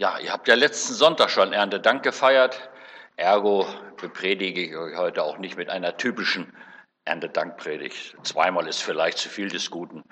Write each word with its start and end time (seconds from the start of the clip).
Ja, 0.00 0.18
ihr 0.18 0.32
habt 0.32 0.48
ja 0.48 0.54
letzten 0.54 0.94
Sonntag 0.94 1.30
schon 1.30 1.52
Erntedank 1.52 2.02
gefeiert. 2.02 2.70
Ergo 3.16 3.66
bepredige 4.00 4.62
ich 4.62 4.76
euch 4.76 4.96
heute 4.96 5.22
auch 5.22 5.38
nicht 5.38 5.56
mit 5.56 5.68
einer 5.68 5.96
typischen 5.96 6.52
Erntedankpredigt. 7.04 8.16
Zweimal 8.22 8.66
ist 8.68 8.82
vielleicht 8.82 9.18
zu 9.18 9.28
viel 9.28 9.48
des 9.48 9.70
Guten. 9.70 10.04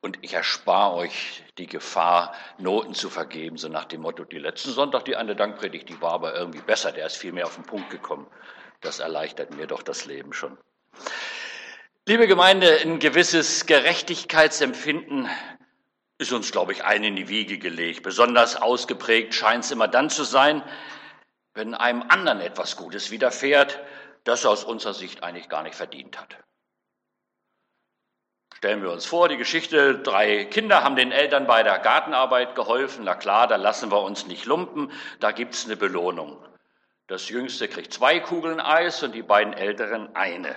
Und 0.00 0.18
ich 0.22 0.34
erspare 0.34 0.94
euch 0.96 1.44
die 1.56 1.66
Gefahr, 1.66 2.34
Noten 2.58 2.94
zu 2.94 3.08
vergeben, 3.08 3.56
so 3.56 3.68
nach 3.68 3.84
dem 3.86 4.02
Motto, 4.02 4.24
die 4.24 4.38
letzten 4.38 4.70
Sonntag, 4.70 5.04
die 5.04 5.12
Erntedankpredigt, 5.12 5.88
die 5.88 6.00
war 6.02 6.12
aber 6.12 6.34
irgendwie 6.34 6.60
besser, 6.60 6.92
der 6.92 7.06
ist 7.06 7.16
viel 7.16 7.32
mehr 7.32 7.46
auf 7.46 7.54
den 7.54 7.64
Punkt 7.64 7.90
gekommen. 7.90 8.26
Das 8.80 8.98
erleichtert 8.98 9.54
mir 9.54 9.66
doch 9.66 9.82
das 9.82 10.04
Leben 10.04 10.32
schon. 10.32 10.58
Liebe 12.06 12.26
Gemeinde, 12.26 12.80
ein 12.82 12.98
gewisses 12.98 13.64
Gerechtigkeitsempfinden 13.64 15.30
ist 16.18 16.32
uns, 16.32 16.52
glaube 16.52 16.72
ich, 16.72 16.84
allen 16.84 17.04
in 17.04 17.16
die 17.16 17.28
Wiege 17.28 17.58
gelegt. 17.58 18.02
Besonders 18.02 18.56
ausgeprägt 18.56 19.34
scheint 19.34 19.64
es 19.64 19.70
immer 19.70 19.88
dann 19.88 20.10
zu 20.10 20.24
sein, 20.24 20.62
wenn 21.54 21.74
einem 21.74 22.02
anderen 22.08 22.40
etwas 22.40 22.76
Gutes 22.76 23.10
widerfährt, 23.10 23.80
das 24.24 24.44
er 24.44 24.50
aus 24.50 24.64
unserer 24.64 24.94
Sicht 24.94 25.22
eigentlich 25.22 25.48
gar 25.48 25.62
nicht 25.62 25.74
verdient 25.74 26.18
hat. 26.20 26.36
Stellen 28.56 28.82
wir 28.82 28.92
uns 28.92 29.04
vor, 29.04 29.28
die 29.28 29.36
Geschichte, 29.36 29.98
drei 29.98 30.46
Kinder 30.46 30.82
haben 30.82 30.96
den 30.96 31.12
Eltern 31.12 31.46
bei 31.46 31.62
der 31.62 31.78
Gartenarbeit 31.80 32.54
geholfen. 32.54 33.04
Na 33.04 33.14
klar, 33.14 33.46
da 33.46 33.56
lassen 33.56 33.90
wir 33.90 34.00
uns 34.00 34.26
nicht 34.26 34.46
lumpen, 34.46 34.90
da 35.20 35.32
gibt 35.32 35.54
es 35.54 35.66
eine 35.66 35.76
Belohnung. 35.76 36.42
Das 37.06 37.28
Jüngste 37.28 37.68
kriegt 37.68 37.92
zwei 37.92 38.20
Kugeln 38.20 38.60
Eis 38.60 39.02
und 39.02 39.12
die 39.12 39.22
beiden 39.22 39.52
Älteren 39.52 40.16
eine. 40.16 40.56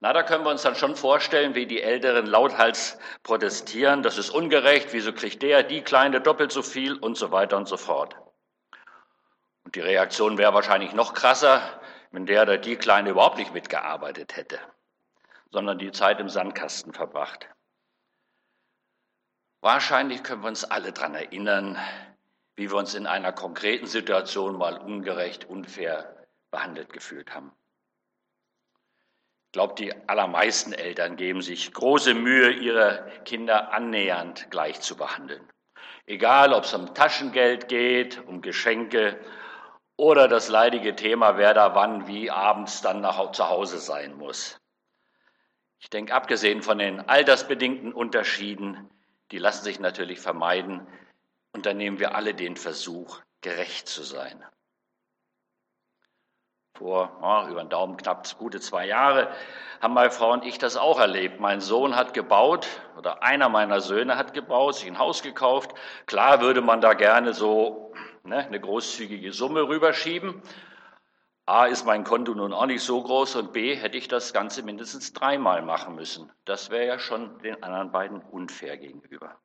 Na, 0.00 0.12
da 0.12 0.22
können 0.22 0.44
wir 0.44 0.50
uns 0.50 0.62
dann 0.62 0.76
schon 0.76 0.94
vorstellen, 0.94 1.56
wie 1.56 1.66
die 1.66 1.82
Älteren 1.82 2.26
lauthals 2.26 2.98
protestieren, 3.24 4.04
das 4.04 4.16
ist 4.16 4.30
ungerecht, 4.30 4.92
wieso 4.92 5.12
kriegt 5.12 5.42
der, 5.42 5.64
die 5.64 5.82
Kleine 5.82 6.20
doppelt 6.20 6.52
so 6.52 6.62
viel 6.62 6.94
und 6.94 7.16
so 7.16 7.32
weiter 7.32 7.56
und 7.56 7.66
so 7.66 7.76
fort. 7.76 8.16
Und 9.64 9.74
die 9.74 9.80
Reaktion 9.80 10.38
wäre 10.38 10.54
wahrscheinlich 10.54 10.92
noch 10.92 11.14
krasser, 11.14 11.60
wenn 12.12 12.26
der 12.26 12.42
oder 12.42 12.58
die 12.58 12.76
Kleine 12.76 13.10
überhaupt 13.10 13.38
nicht 13.38 13.52
mitgearbeitet 13.52 14.36
hätte, 14.36 14.60
sondern 15.50 15.78
die 15.78 15.90
Zeit 15.90 16.20
im 16.20 16.28
Sandkasten 16.28 16.92
verbracht. 16.92 17.48
Wahrscheinlich 19.60 20.22
können 20.22 20.42
wir 20.42 20.48
uns 20.48 20.64
alle 20.64 20.92
daran 20.92 21.16
erinnern, 21.16 21.76
wie 22.54 22.70
wir 22.70 22.76
uns 22.76 22.94
in 22.94 23.08
einer 23.08 23.32
konkreten 23.32 23.86
Situation 23.86 24.56
mal 24.56 24.78
ungerecht, 24.78 25.44
unfair 25.46 26.26
behandelt 26.52 26.92
gefühlt 26.92 27.34
haben. 27.34 27.52
Ich 29.48 29.52
glaube, 29.52 29.76
die 29.76 29.94
allermeisten 30.06 30.74
Eltern 30.74 31.16
geben 31.16 31.40
sich 31.40 31.72
große 31.72 32.12
Mühe, 32.12 32.50
ihre 32.50 33.10
Kinder 33.24 33.72
annähernd 33.72 34.50
gleich 34.50 34.82
zu 34.82 34.94
behandeln. 34.94 35.42
Egal, 36.04 36.52
ob 36.52 36.64
es 36.64 36.74
um 36.74 36.92
Taschengeld 36.92 37.66
geht, 37.66 38.22
um 38.26 38.42
Geschenke 38.42 39.18
oder 39.96 40.28
das 40.28 40.50
leidige 40.50 40.94
Thema, 40.94 41.38
wer 41.38 41.54
da 41.54 41.74
wann 41.74 42.06
wie 42.06 42.30
abends 42.30 42.82
dann 42.82 43.00
nach, 43.00 43.32
zu 43.32 43.48
Hause 43.48 43.78
sein 43.78 44.18
muss. 44.18 44.60
Ich 45.78 45.88
denke, 45.88 46.12
abgesehen 46.12 46.60
von 46.60 46.76
den 46.76 47.00
altersbedingten 47.08 47.94
Unterschieden, 47.94 48.90
die 49.30 49.38
lassen 49.38 49.64
sich 49.64 49.80
natürlich 49.80 50.20
vermeiden, 50.20 50.86
unternehmen 51.52 51.98
wir 51.98 52.14
alle 52.14 52.34
den 52.34 52.56
Versuch, 52.56 53.22
gerecht 53.40 53.88
zu 53.88 54.02
sein 54.02 54.44
vor 56.78 57.10
oh, 57.22 57.50
über 57.50 57.62
den 57.62 57.68
Daumen 57.68 57.96
knapp 57.96 58.26
gute 58.38 58.60
zwei 58.60 58.86
Jahre, 58.86 59.28
haben 59.80 59.94
meine 59.94 60.10
Frau 60.10 60.32
und 60.32 60.44
ich 60.44 60.58
das 60.58 60.76
auch 60.76 61.00
erlebt. 61.00 61.40
Mein 61.40 61.60
Sohn 61.60 61.96
hat 61.96 62.14
gebaut 62.14 62.68
oder 62.96 63.22
einer 63.22 63.48
meiner 63.48 63.80
Söhne 63.80 64.16
hat 64.16 64.32
gebaut, 64.32 64.76
sich 64.76 64.86
ein 64.86 64.98
Haus 64.98 65.22
gekauft. 65.22 65.74
Klar 66.06 66.40
würde 66.40 66.60
man 66.60 66.80
da 66.80 66.94
gerne 66.94 67.34
so 67.34 67.92
ne, 68.22 68.38
eine 68.38 68.60
großzügige 68.60 69.32
Summe 69.32 69.68
rüberschieben. 69.68 70.40
A 71.46 71.64
ist 71.66 71.86
mein 71.86 72.04
Konto 72.04 72.34
nun 72.34 72.52
auch 72.52 72.66
nicht 72.66 72.82
so 72.82 73.02
groß 73.02 73.36
und 73.36 73.52
B 73.52 73.74
hätte 73.74 73.96
ich 73.96 74.06
das 74.06 74.32
Ganze 74.32 74.62
mindestens 74.62 75.12
dreimal 75.14 75.62
machen 75.62 75.94
müssen. 75.94 76.30
Das 76.44 76.70
wäre 76.70 76.86
ja 76.86 76.98
schon 76.98 77.38
den 77.40 77.62
anderen 77.62 77.90
beiden 77.90 78.20
unfair 78.20 78.76
gegenüber. 78.76 79.36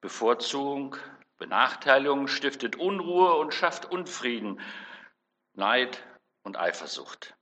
Bevorzugung 0.00 0.96
Benachteiligung 1.38 2.26
stiftet 2.28 2.76
Unruhe 2.76 3.34
und 3.34 3.54
schafft 3.54 3.86
Unfrieden, 3.86 4.60
Neid 5.54 6.04
und 6.42 6.58
Eifersucht. 6.58 7.34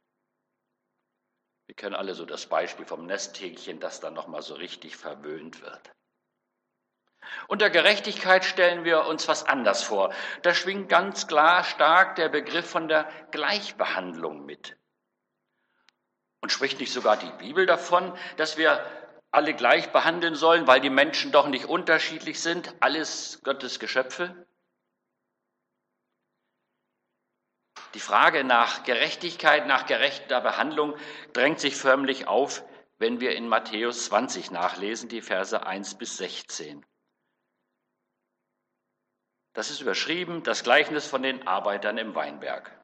Wir 1.66 1.74
kennen 1.74 1.94
alle 1.96 2.14
so 2.14 2.24
das 2.24 2.46
Beispiel 2.46 2.86
vom 2.86 3.06
Nesthäkchen, 3.06 3.80
das 3.80 4.00
dann 4.00 4.14
nochmal 4.14 4.42
so 4.42 4.54
richtig 4.54 4.96
verwöhnt 4.96 5.62
wird. 5.62 5.92
Unter 7.48 7.70
Gerechtigkeit 7.70 8.44
stellen 8.44 8.84
wir 8.84 9.06
uns 9.06 9.26
was 9.26 9.44
anders 9.44 9.82
vor. 9.82 10.14
Da 10.42 10.54
schwingt 10.54 10.88
ganz 10.88 11.26
klar 11.26 11.64
stark 11.64 12.14
der 12.16 12.28
Begriff 12.28 12.68
von 12.68 12.86
der 12.88 13.10
Gleichbehandlung 13.32 14.44
mit. 14.44 14.76
Und 16.40 16.52
spricht 16.52 16.78
nicht 16.78 16.92
sogar 16.92 17.16
die 17.16 17.32
Bibel 17.38 17.66
davon, 17.66 18.16
dass 18.36 18.56
wir 18.56 18.84
alle 19.36 19.52
gleich 19.52 19.92
behandeln 19.92 20.34
sollen, 20.34 20.66
weil 20.66 20.80
die 20.80 20.88
Menschen 20.88 21.30
doch 21.30 21.46
nicht 21.46 21.66
unterschiedlich 21.66 22.40
sind, 22.40 22.74
alles 22.80 23.42
Gottes 23.44 23.78
Geschöpfe? 23.78 24.46
Die 27.92 28.00
Frage 28.00 28.44
nach 28.44 28.84
Gerechtigkeit, 28.84 29.66
nach 29.66 29.84
gerechter 29.84 30.40
Behandlung 30.40 30.96
drängt 31.34 31.60
sich 31.60 31.76
förmlich 31.76 32.26
auf, 32.26 32.64
wenn 32.96 33.20
wir 33.20 33.36
in 33.36 33.46
Matthäus 33.46 34.06
20 34.06 34.50
nachlesen, 34.50 35.10
die 35.10 35.20
Verse 35.20 35.66
1 35.66 35.98
bis 35.98 36.16
16. 36.16 36.84
Das 39.52 39.70
ist 39.70 39.82
überschrieben, 39.82 40.42
das 40.44 40.62
Gleichnis 40.62 41.06
von 41.06 41.22
den 41.22 41.46
Arbeitern 41.46 41.98
im 41.98 42.14
Weinberg. 42.14 42.75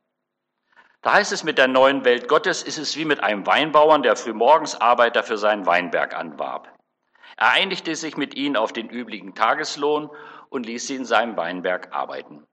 Da 1.03 1.15
heißt 1.15 1.33
es, 1.33 1.43
mit 1.43 1.59
der 1.59 1.67
neuen 1.67 2.05
Welt 2.05 2.29
Gottes 2.29 2.63
ist 2.63 2.79
es 2.79 2.97
wie 2.97 3.05
mit 3.05 3.23
einem 3.23 3.45
Weinbauern, 3.45 4.05
der 4.05 4.15
frühmorgens 4.15 4.81
Arbeiter 4.81 5.25
für 5.25 5.37
seinen 5.37 5.67
Weinberg 5.67 6.15
anwarb. 6.15 6.73
Er 7.37 7.51
einigte 7.51 7.97
sich 7.97 8.17
mit 8.17 8.37
ihnen 8.37 8.57
auf 8.57 8.73
den 8.73 8.89
üblichen 8.89 9.35
Tageslohn 9.35 10.11
und 10.49 10.65
ließ 10.65 10.87
sie 10.87 10.95
in 10.95 11.05
seinem 11.05 11.37
Weinberg 11.37 11.93
arbeiten. 11.93 12.47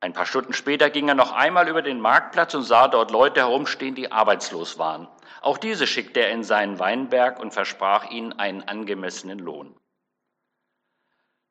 Ein 0.00 0.12
paar 0.12 0.26
Stunden 0.26 0.52
später 0.52 0.90
ging 0.90 1.08
er 1.08 1.14
noch 1.14 1.32
einmal 1.32 1.68
über 1.68 1.82
den 1.82 2.00
Marktplatz 2.00 2.54
und 2.54 2.62
sah 2.62 2.88
dort 2.88 3.12
Leute 3.12 3.40
herumstehen, 3.40 3.94
die 3.94 4.10
arbeitslos 4.10 4.78
waren. 4.78 5.08
Auch 5.40 5.58
diese 5.58 5.86
schickte 5.86 6.20
er 6.20 6.30
in 6.30 6.42
seinen 6.42 6.80
Weinberg 6.80 7.38
und 7.38 7.52
versprach 7.52 8.10
ihnen 8.10 8.32
einen 8.32 8.62
angemessenen 8.62 9.38
Lohn. 9.38 9.76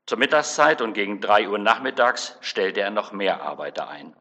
Zur 0.07 0.17
Mittagszeit 0.17 0.81
und 0.81 0.93
gegen 0.93 1.21
drei 1.21 1.47
Uhr 1.47 1.57
nachmittags 1.57 2.37
stellte 2.41 2.81
er 2.81 2.91
noch 2.91 3.11
mehr 3.11 3.41
Arbeiter 3.41 3.89
ein. 3.89 4.15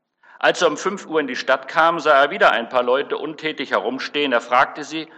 Als 0.47 0.63
er 0.63 0.69
um 0.69 0.77
fünf 0.77 1.07
Uhr 1.07 1.19
in 1.19 1.27
die 1.27 1.35
Stadt 1.35 1.67
kam, 1.67 1.99
sah 1.99 2.23
er 2.23 2.31
wieder 2.31 2.53
ein 2.53 2.69
paar 2.69 2.85
Leute 2.85 3.19
untätig 3.19 3.73
herumstehen. 3.73 4.33
Er 4.33 4.41
fragte 4.41 4.85
sie, 4.85 5.11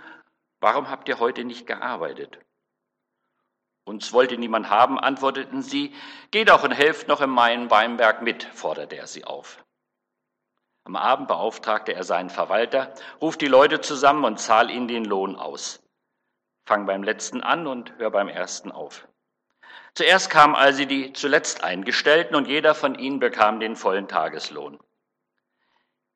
warum 0.58 0.88
habt 0.88 1.06
ihr 1.06 1.18
heute 1.18 1.44
nicht 1.44 1.66
gearbeitet? 1.66 2.38
Uns 3.84 4.14
wollte 4.14 4.38
niemand 4.38 4.70
haben, 4.70 4.98
antworteten 4.98 5.60
sie, 5.60 5.94
geht 6.30 6.50
auch 6.50 6.64
und 6.64 6.70
helft 6.70 7.08
noch 7.08 7.20
in 7.20 7.28
meinem 7.28 7.70
Weinberg 7.70 8.22
mit, 8.22 8.44
forderte 8.54 8.96
er 8.96 9.06
sie 9.06 9.26
auf. 9.26 9.62
Am 10.84 10.96
Abend 10.96 11.28
beauftragte 11.28 11.92
er 11.92 12.04
seinen 12.04 12.30
Verwalter, 12.30 12.94
ruft 13.20 13.42
die 13.42 13.48
Leute 13.48 13.82
zusammen 13.82 14.24
und 14.24 14.40
zahl 14.40 14.70
ihnen 14.70 14.88
den 14.88 15.04
Lohn 15.04 15.36
aus. 15.36 15.82
Fang 16.64 16.86
beim 16.86 17.02
letzten 17.02 17.42
an 17.42 17.66
und 17.66 17.92
hör 17.98 18.10
beim 18.10 18.28
ersten 18.28 18.72
auf. 18.72 19.06
Zuerst 19.92 20.30
kamen 20.30 20.54
also 20.54 20.86
die 20.86 21.12
zuletzt 21.12 21.64
Eingestellten 21.64 22.34
und 22.34 22.48
jeder 22.48 22.74
von 22.74 22.94
ihnen 22.94 23.18
bekam 23.18 23.60
den 23.60 23.76
vollen 23.76 24.08
Tageslohn. 24.08 24.78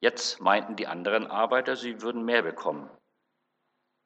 Jetzt 0.02 0.40
meinten 0.40 0.74
die 0.74 0.88
anderen 0.88 1.28
Arbeiter, 1.28 1.76
sie 1.76 2.02
würden 2.02 2.24
mehr 2.24 2.42
bekommen. 2.42 2.90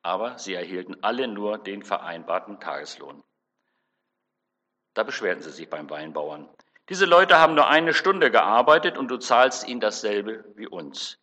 Aber 0.03 0.39
sie 0.39 0.53
erhielten 0.53 1.03
alle 1.03 1.27
nur 1.27 1.57
den 1.57 1.83
vereinbarten 1.83 2.61
Tageslohn. 2.61 3.25
Da 4.93 5.05
beschwerten 5.05 5.43
sie 5.43 5.51
sich 5.51 5.71
beim 5.71 5.89
Weinbauern. 5.89 6.51
Diese 6.91 7.07
Leute 7.07 7.39
haben 7.39 7.55
nur 7.55 7.69
eine 7.69 7.95
Stunde 7.95 8.31
gearbeitet 8.31 8.99
und 8.99 9.09
du 9.09 9.17
zahlst 9.17 9.67
ihnen 9.67 9.81
dasselbe 9.81 10.45
wie 10.55 10.67
uns. 10.67 11.19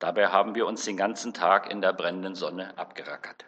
Dabei 0.00 0.28
haben 0.28 0.54
wir 0.54 0.66
uns 0.66 0.84
den 0.84 0.98
ganzen 0.98 1.32
Tag 1.32 1.70
in 1.70 1.80
der 1.80 1.94
brennenden 1.94 2.34
Sonne 2.34 2.76
abgerackert. 2.76 3.46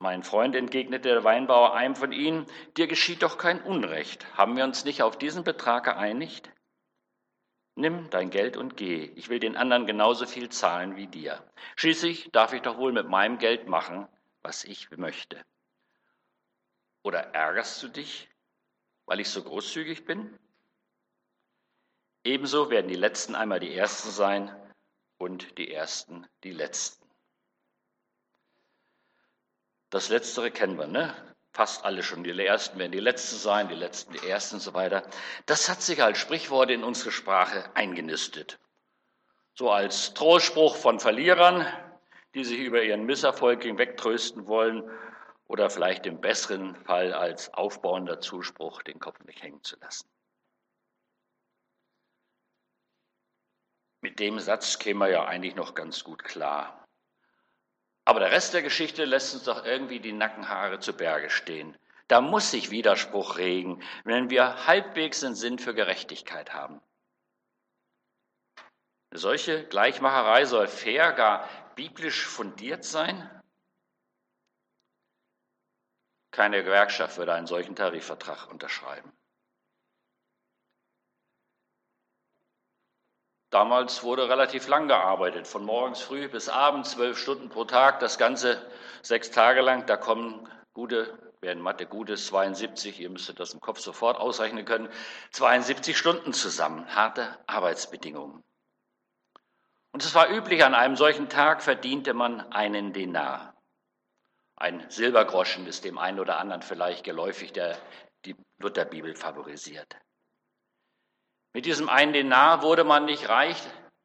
Mein 0.00 0.24
Freund 0.24 0.56
entgegnete 0.56 1.10
der 1.10 1.22
Weinbauer 1.22 1.74
einem 1.74 1.94
von 1.94 2.10
ihnen, 2.10 2.46
dir 2.76 2.88
geschieht 2.88 3.22
doch 3.22 3.38
kein 3.38 3.62
Unrecht. 3.62 4.36
Haben 4.36 4.56
wir 4.56 4.64
uns 4.64 4.84
nicht 4.84 5.04
auf 5.04 5.16
diesen 5.16 5.44
Betrag 5.44 5.84
geeinigt? 5.84 6.50
Nimm 7.80 8.10
dein 8.10 8.28
Geld 8.28 8.58
und 8.58 8.76
geh. 8.76 9.10
Ich 9.16 9.30
will 9.30 9.40
den 9.40 9.56
anderen 9.56 9.86
genauso 9.86 10.26
viel 10.26 10.50
zahlen 10.50 10.96
wie 10.96 11.06
dir. 11.06 11.42
Schließlich 11.76 12.30
darf 12.30 12.52
ich 12.52 12.60
doch 12.60 12.76
wohl 12.76 12.92
mit 12.92 13.08
meinem 13.08 13.38
Geld 13.38 13.68
machen, 13.68 14.06
was 14.42 14.64
ich 14.64 14.90
möchte. 14.90 15.42
Oder 17.02 17.32
ärgerst 17.32 17.82
du 17.82 17.88
dich, 17.88 18.28
weil 19.06 19.18
ich 19.18 19.30
so 19.30 19.42
großzügig 19.42 20.04
bin? 20.04 20.38
Ebenso 22.22 22.68
werden 22.68 22.88
die 22.88 22.96
Letzten 22.96 23.34
einmal 23.34 23.60
die 23.60 23.74
Ersten 23.74 24.10
sein 24.10 24.54
und 25.16 25.56
die 25.56 25.72
Ersten 25.72 26.26
die 26.44 26.52
Letzten. 26.52 27.08
Das 29.88 30.10
Letztere 30.10 30.50
kennen 30.50 30.76
wir, 30.76 30.86
ne? 30.86 31.29
Fast 31.52 31.84
alle 31.84 32.02
schon. 32.02 32.22
Die 32.22 32.30
Ersten 32.46 32.78
werden 32.78 32.92
die 32.92 33.00
Letzten 33.00 33.36
sein, 33.36 33.68
die 33.68 33.74
Letzten 33.74 34.12
die 34.12 34.28
Ersten 34.28 34.56
und 34.56 34.60
so 34.60 34.72
weiter. 34.72 35.02
Das 35.46 35.68
hat 35.68 35.82
sich 35.82 36.02
als 36.02 36.18
Sprichwort 36.18 36.70
in 36.70 36.84
unsere 36.84 37.10
Sprache 37.10 37.64
eingenistet. 37.74 38.58
So 39.54 39.70
als 39.70 40.14
Trostspruch 40.14 40.76
von 40.76 41.00
Verlierern, 41.00 41.66
die 42.34 42.44
sich 42.44 42.60
über 42.60 42.82
ihren 42.82 43.04
Misserfolg 43.04 43.62
hinwegtrösten 43.62 44.46
wollen 44.46 44.88
oder 45.48 45.68
vielleicht 45.68 46.06
im 46.06 46.20
besseren 46.20 46.76
Fall 46.76 47.12
als 47.12 47.52
aufbauender 47.52 48.20
Zuspruch, 48.20 48.82
den 48.82 49.00
Kopf 49.00 49.18
nicht 49.24 49.42
hängen 49.42 49.62
zu 49.64 49.76
lassen. 49.80 50.08
Mit 54.00 54.18
dem 54.20 54.38
Satz 54.38 54.78
käme 54.78 55.06
er 55.06 55.10
ja 55.10 55.24
eigentlich 55.26 55.56
noch 55.56 55.74
ganz 55.74 56.04
gut 56.04 56.24
klar. 56.24 56.79
Aber 58.10 58.18
der 58.18 58.32
Rest 58.32 58.54
der 58.54 58.62
Geschichte 58.62 59.04
lässt 59.04 59.34
uns 59.34 59.44
doch 59.44 59.64
irgendwie 59.64 60.00
die 60.00 60.10
Nackenhaare 60.10 60.80
zu 60.80 60.92
Berge 60.94 61.30
stehen. 61.30 61.76
Da 62.08 62.20
muss 62.20 62.50
sich 62.50 62.72
Widerspruch 62.72 63.38
regen, 63.38 63.84
wenn 64.02 64.30
wir 64.30 64.66
halbwegs 64.66 65.22
einen 65.22 65.36
Sinn 65.36 65.60
für 65.60 65.74
Gerechtigkeit 65.74 66.52
haben. 66.52 66.82
Eine 69.12 69.20
solche 69.20 69.62
Gleichmacherei 69.62 70.44
soll 70.44 70.66
fair, 70.66 71.12
gar 71.12 71.48
biblisch 71.76 72.26
fundiert 72.26 72.82
sein? 72.84 73.30
Keine 76.32 76.64
Gewerkschaft 76.64 77.16
würde 77.16 77.34
einen 77.34 77.46
solchen 77.46 77.76
Tarifvertrag 77.76 78.48
unterschreiben. 78.50 79.12
Damals 83.50 84.04
wurde 84.04 84.28
relativ 84.28 84.68
lang 84.68 84.86
gearbeitet, 84.86 85.48
von 85.48 85.64
morgens 85.64 86.00
früh 86.00 86.28
bis 86.28 86.48
abends, 86.48 86.92
zwölf 86.92 87.18
Stunden 87.18 87.48
pro 87.48 87.64
Tag, 87.64 87.98
das 87.98 88.16
Ganze 88.16 88.64
sechs 89.02 89.32
Tage 89.32 89.60
lang. 89.60 89.86
Da 89.86 89.96
kommen 89.96 90.48
gute, 90.72 91.18
wer 91.40 91.52
in 91.52 91.60
Mathe 91.60 91.86
gut 91.86 92.10
ist, 92.10 92.28
72, 92.28 93.00
ihr 93.00 93.10
müsstet 93.10 93.40
das 93.40 93.52
im 93.52 93.60
Kopf 93.60 93.80
sofort 93.80 94.18
ausrechnen 94.18 94.64
können, 94.64 94.88
72 95.32 95.98
Stunden 95.98 96.32
zusammen, 96.32 96.94
harte 96.94 97.36
Arbeitsbedingungen. 97.48 98.44
Und 99.92 100.04
es 100.04 100.14
war 100.14 100.30
üblich, 100.30 100.64
an 100.64 100.74
einem 100.74 100.94
solchen 100.94 101.28
Tag 101.28 101.62
verdiente 101.62 102.14
man 102.14 102.40
einen 102.52 102.92
Denar. 102.92 103.54
Ein 104.54 104.88
Silbergroschen 104.90 105.66
ist 105.66 105.84
dem 105.84 105.98
einen 105.98 106.20
oder 106.20 106.38
anderen 106.38 106.62
vielleicht 106.62 107.02
geläufig, 107.02 107.52
der 107.52 107.76
die 108.24 108.36
Lutherbibel 108.58 109.16
favorisiert. 109.16 109.96
Mit 111.52 111.66
diesem 111.66 111.88
einen 111.88 112.12
Denar 112.12 112.62
wurde 112.62 112.84
man 112.84 113.04
nicht 113.04 113.28
reich, 113.28 113.60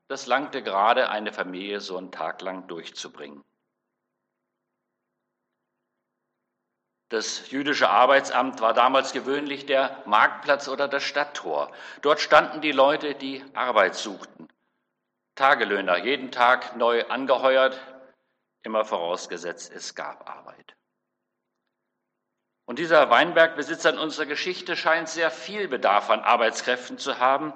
das 0.08 0.26
langte 0.26 0.64
gerade, 0.64 1.10
eine 1.10 1.32
Familie 1.32 1.80
so 1.80 1.98
einen 1.98 2.12
Tag 2.12 2.42
lang 2.42 2.68
durchzubringen. 2.68 3.44
Das 7.10 7.52
jüdische 7.52 7.90
Arbeitsamt 7.90 8.62
war 8.62 8.74
damals 8.74 9.14
gewöhnlich 9.14 9.68
der 9.68 10.02
Marktplatz 10.06 10.68
oder 10.68 10.88
das 10.88 11.04
Stadttor. 11.04 11.72
Dort 12.02 12.20
standen 12.20 12.62
die 12.62 12.72
Leute, 12.72 13.14
die 13.14 13.44
Arbeit 13.54 13.96
suchten. 13.96 14.50
Tagelöhner, 15.36 15.98
jeden 15.98 16.32
Tag 16.32 16.76
neu 16.78 17.06
angeheuert, 17.06 17.80
immer 18.64 18.86
vorausgesetzt, 18.86 19.72
es 19.72 19.94
gab 19.94 20.28
Arbeit. 20.28 20.76
Und 22.66 22.80
dieser 22.80 23.10
Weinbergbesitzer 23.10 23.92
in 23.92 24.00
unserer 24.00 24.26
Geschichte 24.26 24.76
scheint 24.76 25.08
sehr 25.08 25.30
viel 25.30 25.68
Bedarf 25.68 26.10
an 26.10 26.22
Arbeitskräften 26.22 26.98
zu 26.98 27.20
haben. 27.20 27.54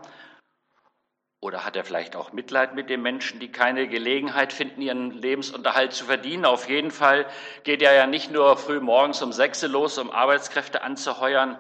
Oder 1.41 1.65
hat 1.65 1.75
er 1.75 1.85
vielleicht 1.85 2.15
auch 2.15 2.33
Mitleid 2.33 2.75
mit 2.75 2.89
den 2.89 3.01
Menschen, 3.01 3.39
die 3.39 3.51
keine 3.51 3.87
Gelegenheit 3.87 4.51
finden, 4.53 4.81
ihren 4.81 5.11
Lebensunterhalt 5.11 5.93
zu 5.93 6.05
verdienen? 6.05 6.45
Auf 6.45 6.69
jeden 6.69 6.91
Fall 6.91 7.25
geht 7.63 7.81
er 7.81 7.93
ja 7.93 8.07
nicht 8.07 8.29
nur 8.29 8.57
früh 8.57 8.79
morgens 8.79 9.21
um 9.21 9.31
sechs 9.31 9.61
los, 9.63 9.97
um 9.97 10.11
Arbeitskräfte 10.11 10.81
anzuheuern, 10.81 11.57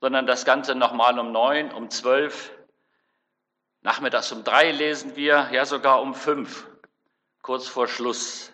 sondern 0.00 0.26
das 0.26 0.44
Ganze 0.44 0.74
nochmal 0.74 1.18
um 1.18 1.30
neun, 1.30 1.70
um 1.70 1.88
zwölf. 1.88 2.52
Nachmittags 3.80 4.32
um 4.32 4.44
drei 4.44 4.72
lesen 4.72 5.16
wir, 5.16 5.48
ja 5.52 5.64
sogar 5.64 6.02
um 6.02 6.14
fünf. 6.14 6.66
Kurz 7.42 7.68
vor 7.68 7.88
Schluss 7.88 8.52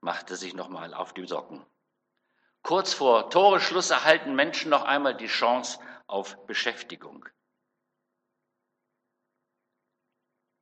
macht 0.00 0.30
er 0.30 0.36
sich 0.36 0.54
nochmal 0.54 0.92
auf 0.92 1.14
die 1.14 1.26
Socken. 1.26 1.64
Kurz 2.62 2.92
vor 2.92 3.30
Toreschluss 3.30 3.90
erhalten 3.90 4.34
Menschen 4.34 4.70
noch 4.70 4.84
einmal 4.84 5.16
die 5.16 5.26
Chance 5.26 5.80
auf 6.06 6.46
Beschäftigung. 6.46 7.28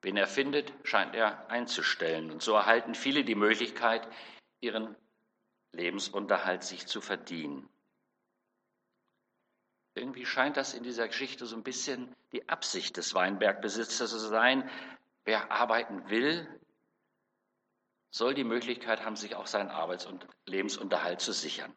Wen 0.03 0.17
er 0.17 0.29
findet, 0.29 0.73
scheint 0.87 1.15
er 1.15 1.51
einzustellen. 1.51 2.31
Und 2.31 2.43
so 2.43 2.55
erhalten 2.55 2.95
viele 2.95 3.25
die 3.25 3.35
Möglichkeit, 3.35 4.09
ihren 4.61 4.97
Lebensunterhalt 5.73 6.63
sich 6.63 6.87
zu 6.87 7.01
verdienen. 7.01 7.69
Irgendwie 9.95 10.25
scheint 10.25 10.57
das 10.57 10.75
in 10.75 10.85
dieser 10.85 11.09
Geschichte 11.09 11.45
so 11.47 11.57
ein 11.57 11.65
bisschen 11.65 12.15
die 12.33 12.49
Absicht 12.49 12.97
des 12.97 13.15
Weinbergbesitzers 13.15 14.11
zu 14.11 14.19
sein. 14.19 14.71
Wer 15.25 15.51
arbeiten 15.51 16.09
will, 16.09 16.47
soll 18.11 18.35
die 18.35 18.45
Möglichkeit 18.45 19.05
haben, 19.05 19.17
sich 19.17 19.35
auch 19.35 19.47
seinen 19.47 19.71
Arbeits- 19.71 20.07
und 20.07 20.27
Lebensunterhalt 20.47 21.21
zu 21.21 21.33
sichern. 21.33 21.77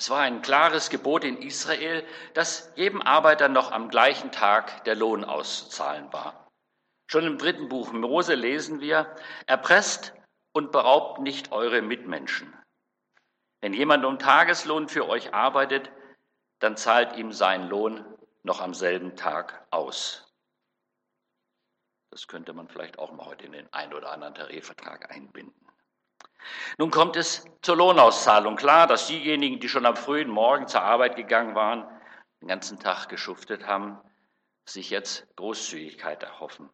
Es 0.00 0.08
war 0.08 0.20
ein 0.20 0.40
klares 0.40 0.88
Gebot 0.88 1.24
in 1.24 1.42
Israel, 1.42 2.06
dass 2.32 2.72
jedem 2.74 3.02
Arbeiter 3.02 3.48
noch 3.48 3.70
am 3.70 3.90
gleichen 3.90 4.32
Tag 4.32 4.82
der 4.84 4.94
Lohn 4.94 5.24
auszuzahlen 5.24 6.10
war. 6.10 6.50
Schon 7.06 7.26
im 7.26 7.36
dritten 7.36 7.68
Buch 7.68 7.92
Mose 7.92 8.34
lesen 8.34 8.80
wir, 8.80 9.14
erpresst 9.46 10.14
und 10.54 10.72
beraubt 10.72 11.20
nicht 11.20 11.52
eure 11.52 11.82
Mitmenschen. 11.82 12.50
Wenn 13.60 13.74
jemand 13.74 14.06
um 14.06 14.18
Tageslohn 14.18 14.88
für 14.88 15.06
euch 15.06 15.34
arbeitet, 15.34 15.92
dann 16.60 16.78
zahlt 16.78 17.16
ihm 17.16 17.30
sein 17.30 17.68
Lohn 17.68 18.02
noch 18.42 18.62
am 18.62 18.72
selben 18.72 19.16
Tag 19.16 19.66
aus. 19.70 20.32
Das 22.08 22.26
könnte 22.26 22.54
man 22.54 22.68
vielleicht 22.68 22.98
auch 22.98 23.12
mal 23.12 23.26
heute 23.26 23.44
in 23.44 23.52
den 23.52 23.70
ein 23.70 23.92
oder 23.92 24.12
anderen 24.12 24.34
Tarifvertrag 24.34 25.14
einbinden. 25.14 25.69
Nun 26.78 26.90
kommt 26.90 27.16
es 27.16 27.44
zur 27.62 27.76
Lohnauszahlung. 27.76 28.56
Klar, 28.56 28.86
dass 28.86 29.06
diejenigen, 29.06 29.60
die 29.60 29.68
schon 29.68 29.86
am 29.86 29.96
frühen 29.96 30.30
Morgen 30.30 30.66
zur 30.66 30.82
Arbeit 30.82 31.16
gegangen 31.16 31.54
waren, 31.54 31.86
den 32.40 32.48
ganzen 32.48 32.80
Tag 32.80 33.08
geschuftet 33.08 33.66
haben, 33.66 34.00
sich 34.64 34.90
jetzt 34.90 35.26
Großzügigkeit 35.36 36.22
erhoffen. 36.22 36.70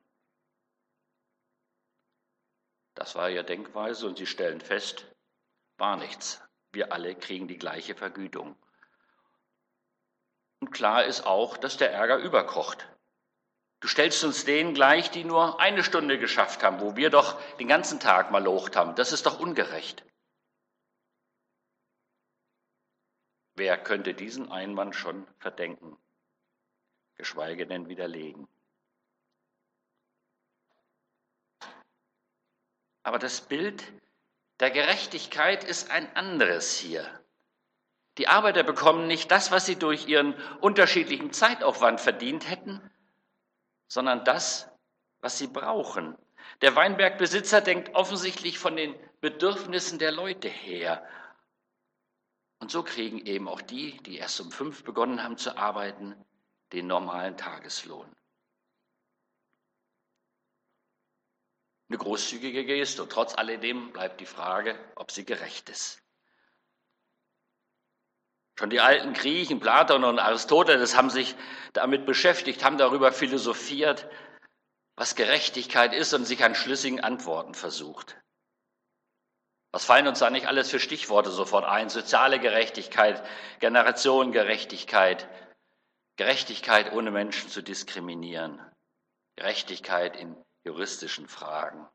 Das 2.94 3.14
war 3.14 3.28
ihre 3.30 3.44
Denkweise 3.44 4.06
und 4.06 4.16
sie 4.18 4.26
stellen 4.26 4.60
fest, 4.60 5.06
war 5.76 5.96
nichts. 5.96 6.42
Wir 6.72 6.92
alle 6.92 7.14
kriegen 7.14 7.48
die 7.48 7.58
gleiche 7.58 7.94
Vergütung. 7.94 8.56
Und 10.60 10.70
klar 10.70 11.04
ist 11.04 11.26
auch, 11.26 11.56
dass 11.56 11.76
der 11.76 11.92
Ärger 11.92 12.16
überkocht. 12.18 12.88
Du 13.80 13.88
stellst 13.88 14.24
uns 14.24 14.44
denen 14.44 14.74
gleich, 14.74 15.10
die 15.10 15.24
nur 15.24 15.60
eine 15.60 15.84
Stunde 15.84 16.18
geschafft 16.18 16.62
haben, 16.62 16.80
wo 16.80 16.96
wir 16.96 17.10
doch 17.10 17.40
den 17.56 17.68
ganzen 17.68 18.00
Tag 18.00 18.30
mal 18.30 18.42
locht 18.42 18.74
haben. 18.74 18.94
Das 18.94 19.12
ist 19.12 19.26
doch 19.26 19.38
ungerecht. 19.38 20.04
Wer 23.54 23.78
könnte 23.78 24.14
diesen 24.14 24.50
Einwand 24.50 24.94
schon 24.94 25.26
verdenken, 25.38 25.96
geschweige 27.16 27.66
denn 27.66 27.88
widerlegen? 27.88 28.48
Aber 33.02 33.18
das 33.18 33.40
Bild 33.40 33.84
der 34.60 34.70
Gerechtigkeit 34.70 35.64
ist 35.64 35.90
ein 35.90 36.14
anderes 36.16 36.76
hier. 36.76 37.08
Die 38.18 38.28
Arbeiter 38.28 38.62
bekommen 38.62 39.06
nicht 39.06 39.30
das, 39.30 39.50
was 39.50 39.66
sie 39.66 39.76
durch 39.76 40.08
ihren 40.08 40.34
unterschiedlichen 40.60 41.32
Zeitaufwand 41.32 42.00
verdient 42.00 42.48
hätten, 42.48 42.80
sondern 43.88 44.24
das, 44.24 44.68
was 45.20 45.38
sie 45.38 45.46
brauchen. 45.46 46.16
Der 46.60 46.76
Weinbergbesitzer 46.76 47.60
denkt 47.60 47.94
offensichtlich 47.94 48.58
von 48.58 48.76
den 48.76 48.94
Bedürfnissen 49.20 49.98
der 49.98 50.12
Leute 50.12 50.48
her. 50.48 51.06
Und 52.58 52.70
so 52.70 52.82
kriegen 52.82 53.24
eben 53.26 53.48
auch 53.48 53.60
die, 53.60 53.96
die 54.02 54.16
erst 54.16 54.40
um 54.40 54.50
fünf 54.50 54.84
begonnen 54.84 55.22
haben 55.22 55.36
zu 55.36 55.56
arbeiten, 55.56 56.14
den 56.72 56.86
normalen 56.86 57.36
Tageslohn. 57.36 58.10
Eine 61.88 61.98
großzügige 61.98 62.64
Geste 62.64 63.02
und 63.02 63.12
trotz 63.12 63.34
alledem 63.34 63.92
bleibt 63.92 64.20
die 64.20 64.26
Frage, 64.26 64.76
ob 64.96 65.12
sie 65.12 65.24
gerecht 65.24 65.68
ist. 65.68 66.02
Schon 68.58 68.70
die 68.70 68.80
alten 68.80 69.12
Griechen, 69.12 69.60
Platon 69.60 70.04
und 70.04 70.18
Aristoteles 70.18 70.96
haben 70.96 71.10
sich 71.10 71.34
damit 71.74 72.06
beschäftigt, 72.06 72.64
haben 72.64 72.78
darüber 72.78 73.12
philosophiert, 73.12 74.08
was 74.96 75.14
Gerechtigkeit 75.14 75.92
ist 75.92 76.14
und 76.14 76.24
sich 76.24 76.42
an 76.42 76.54
schlüssigen 76.54 77.00
Antworten 77.00 77.52
versucht. 77.52 78.18
Was 79.72 79.84
fallen 79.84 80.06
uns 80.06 80.20
da 80.20 80.30
nicht 80.30 80.46
alles 80.46 80.70
für 80.70 80.80
Stichworte 80.80 81.30
sofort 81.30 81.66
ein? 81.66 81.90
Soziale 81.90 82.40
Gerechtigkeit, 82.40 83.22
Generationengerechtigkeit, 83.60 85.28
Gerechtigkeit 86.16 86.92
ohne 86.92 87.10
Menschen 87.10 87.50
zu 87.50 87.62
diskriminieren, 87.62 88.58
Gerechtigkeit 89.36 90.16
in 90.16 90.34
juristischen 90.64 91.28
Fragen. 91.28 91.86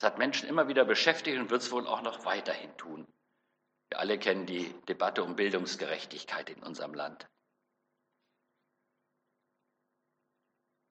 Das 0.00 0.10
hat 0.10 0.18
Menschen 0.18 0.48
immer 0.48 0.66
wieder 0.66 0.84
beschäftigt 0.84 1.38
und 1.38 1.50
wird 1.50 1.62
es 1.62 1.70
wohl 1.70 1.86
auch 1.86 2.02
noch 2.02 2.24
weiterhin 2.24 2.76
tun. 2.76 3.06
Wir 3.94 4.00
alle 4.00 4.18
kennen 4.18 4.44
die 4.44 4.74
Debatte 4.88 5.22
um 5.22 5.36
Bildungsgerechtigkeit 5.36 6.50
in 6.50 6.60
unserem 6.64 6.94
Land. 6.94 7.28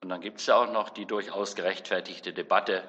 Und 0.02 0.08
dann 0.08 0.22
gibt 0.22 0.40
es 0.40 0.46
ja 0.46 0.56
auch 0.56 0.72
noch 0.72 0.90
die 0.90 1.06
durchaus 1.06 1.54
gerechtfertigte 1.56 2.32
Debatte 2.32 2.88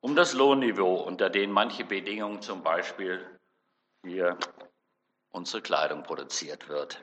um 0.00 0.16
das 0.16 0.32
Lohnniveau, 0.32 0.94
unter 1.02 1.28
dem 1.28 1.50
manche 1.50 1.84
Bedingungen, 1.84 2.40
zum 2.40 2.62
Beispiel 2.62 3.38
hier 4.02 4.38
unsere 5.28 5.60
Kleidung 5.60 6.04
produziert 6.04 6.68
wird. 6.68 6.98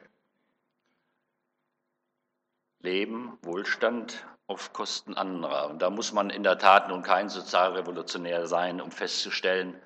Leben, 2.80 3.38
Wohlstand 3.44 4.26
auf 4.48 4.74
Kosten 4.74 5.14
anderer. 5.14 5.70
Und 5.70 5.84
da 5.84 5.92
muss 5.92 6.12
man 6.12 6.32
in 6.32 6.42
der 6.42 6.58
Tat 6.58 6.88
nun 6.88 7.04
kein 7.04 7.30
Sozialrevolutionär 7.30 8.48
sein, 8.48 8.82
um 8.82 8.90
festzustellen, 8.90 9.80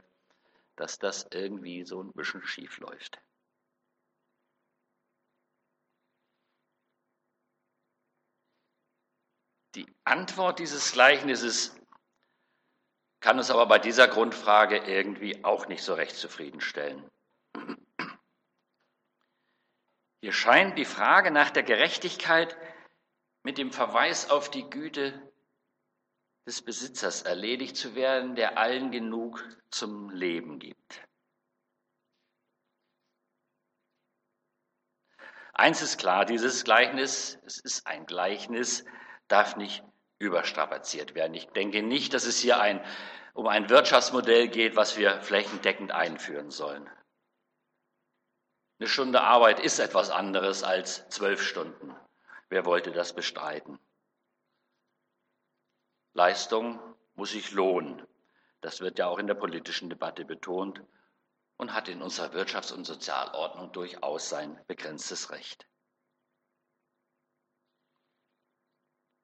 dass 0.82 0.98
das 0.98 1.28
irgendwie 1.32 1.86
so 1.86 2.02
ein 2.02 2.12
bisschen 2.12 2.42
schief 2.42 2.80
läuft. 2.80 3.22
Die 9.76 9.86
Antwort 10.06 10.58
dieses 10.58 10.92
Gleichnisses 10.92 11.80
kann 13.20 13.38
uns 13.38 13.52
aber 13.52 13.68
bei 13.68 13.78
dieser 13.78 14.08
Grundfrage 14.08 14.78
irgendwie 14.78 15.44
auch 15.44 15.68
nicht 15.68 15.84
so 15.84 15.94
recht 15.94 16.16
zufriedenstellen. 16.16 17.08
Hier 20.22 20.34
scheint 20.34 20.80
die 20.80 20.86
Frage 20.86 21.30
nach 21.30 21.52
der 21.52 21.62
Gerechtigkeit 21.62 22.58
mit 23.44 23.60
dem 23.60 23.72
Verweis 23.72 24.32
auf 24.32 24.50
die 24.50 24.68
Güte 24.68 25.31
des 26.46 26.62
Besitzers 26.62 27.22
erledigt 27.22 27.78
zu 27.78 27.96
werden, 27.96 28.36
der 28.36 28.58
allen 28.58 28.92
genug 28.92 29.44
zum 29.70 30.10
Leben 30.10 30.60
gibt. 30.60 31.02
Eins 35.54 35.82
ist 35.82 36.00
klar, 36.00 36.26
dieses 36.26 36.64
Gleichnis, 36.64 37.38
es 37.46 37.60
ist 37.60 37.86
ein 37.86 38.06
Gleichnis, 38.06 38.84
darf 39.28 39.56
nicht 39.56 39.84
überstrapaziert 40.18 41.14
werden. 41.14 41.34
Ich 41.34 41.48
denke 41.50 41.84
nicht, 41.84 42.14
dass 42.14 42.26
es 42.26 42.40
hier 42.40 42.60
ein, 42.60 42.84
um 43.34 43.48
ein 43.48 43.70
Wirtschaftsmodell 43.70 44.48
geht, 44.48 44.76
was 44.76 44.98
wir 44.98 45.22
flächendeckend 45.22 45.92
einführen 45.92 46.52
sollen. 46.52 46.90
Eine 48.80 48.88
Stunde 48.88 49.22
Arbeit 49.22 49.60
ist 49.60 49.78
etwas 49.78 50.10
anderes 50.10 50.64
als 50.64 51.08
zwölf 51.10 51.44
Stunden. 51.44 51.96
Wer 52.50 52.66
wollte 52.66 52.92
das 52.92 53.14
bestreiten? 53.14 53.78
Leistung 56.14 56.80
muss 57.16 57.32
sich 57.32 57.52
lohnen. 57.52 58.06
Das 58.62 58.80
wird 58.82 59.00
ja 59.00 59.08
auch 59.08 59.18
in 59.18 59.28
der 59.28 59.36
politischen 59.36 59.90
Debatte 59.90 60.26
betont 60.26 60.84
und 61.58 61.74
hat 61.74 61.88
in 61.88 62.02
unserer 62.02 62.34
Wirtschafts- 62.34 62.74
und 62.74 62.86
Sozialordnung 62.86 63.72
durchaus 63.72 64.30
sein 64.30 64.60
begrenztes 64.68 65.32
Recht. 65.32 65.68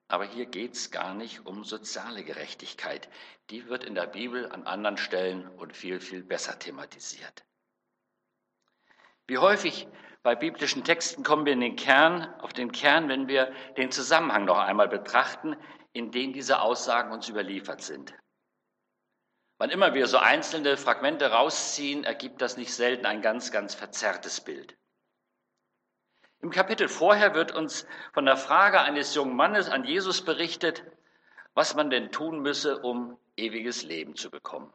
Aber 0.07 0.23
hier 0.23 0.45
geht 0.45 0.73
es 0.73 0.91
gar 0.91 1.13
nicht 1.13 1.45
um 1.45 1.65
soziale 1.65 2.23
Gerechtigkeit. 2.23 3.09
Die 3.49 3.67
wird 3.67 3.83
in 3.83 3.93
der 3.93 4.07
Bibel 4.07 4.49
an 4.51 4.65
anderen 4.65 4.97
Stellen 4.97 5.47
und 5.47 5.75
viel, 5.75 5.99
viel 5.99 6.23
besser 6.23 6.57
thematisiert. 6.57 7.43
Wie 9.27 9.37
häufig 9.37 9.87
bei 10.23 10.35
biblischen 10.35 10.85
Texten 10.85 11.23
kommen 11.23 11.45
wir 11.45 11.53
in 11.53 11.59
den 11.59 11.75
Kern, 11.75 12.33
auf 12.39 12.53
den 12.53 12.71
Kern, 12.71 13.09
wenn 13.09 13.27
wir 13.27 13.53
den 13.75 13.91
Zusammenhang 13.91 14.45
noch 14.45 14.57
einmal 14.57 14.87
betrachten, 14.87 15.57
in 15.97 16.11
dem 16.11 16.31
diese 16.31 16.61
Aussagen 16.61 17.11
uns 17.11 17.27
überliefert 17.27 17.81
sind. 17.81 18.13
Wann 19.57 19.71
immer 19.71 19.95
wir 19.95 20.05
so 20.05 20.17
einzelne 20.17 20.77
Fragmente 20.77 21.31
rausziehen, 21.31 22.03
ergibt 22.03 22.41
das 22.41 22.57
nicht 22.57 22.73
selten 22.73 23.07
ein 23.07 23.23
ganz, 23.23 23.51
ganz 23.51 23.73
verzerrtes 23.73 24.41
Bild. 24.41 24.77
Im 26.39 26.51
Kapitel 26.51 26.87
vorher 26.87 27.33
wird 27.33 27.51
uns 27.55 27.87
von 28.13 28.25
der 28.25 28.37
Frage 28.37 28.79
eines 28.79 29.15
jungen 29.15 29.35
Mannes 29.35 29.69
an 29.69 29.85
Jesus 29.85 30.23
berichtet, 30.23 30.83
was 31.55 31.73
man 31.73 31.89
denn 31.89 32.11
tun 32.11 32.41
müsse, 32.41 32.79
um 32.79 33.17
ewiges 33.35 33.81
Leben 33.81 34.15
zu 34.15 34.29
bekommen. 34.29 34.71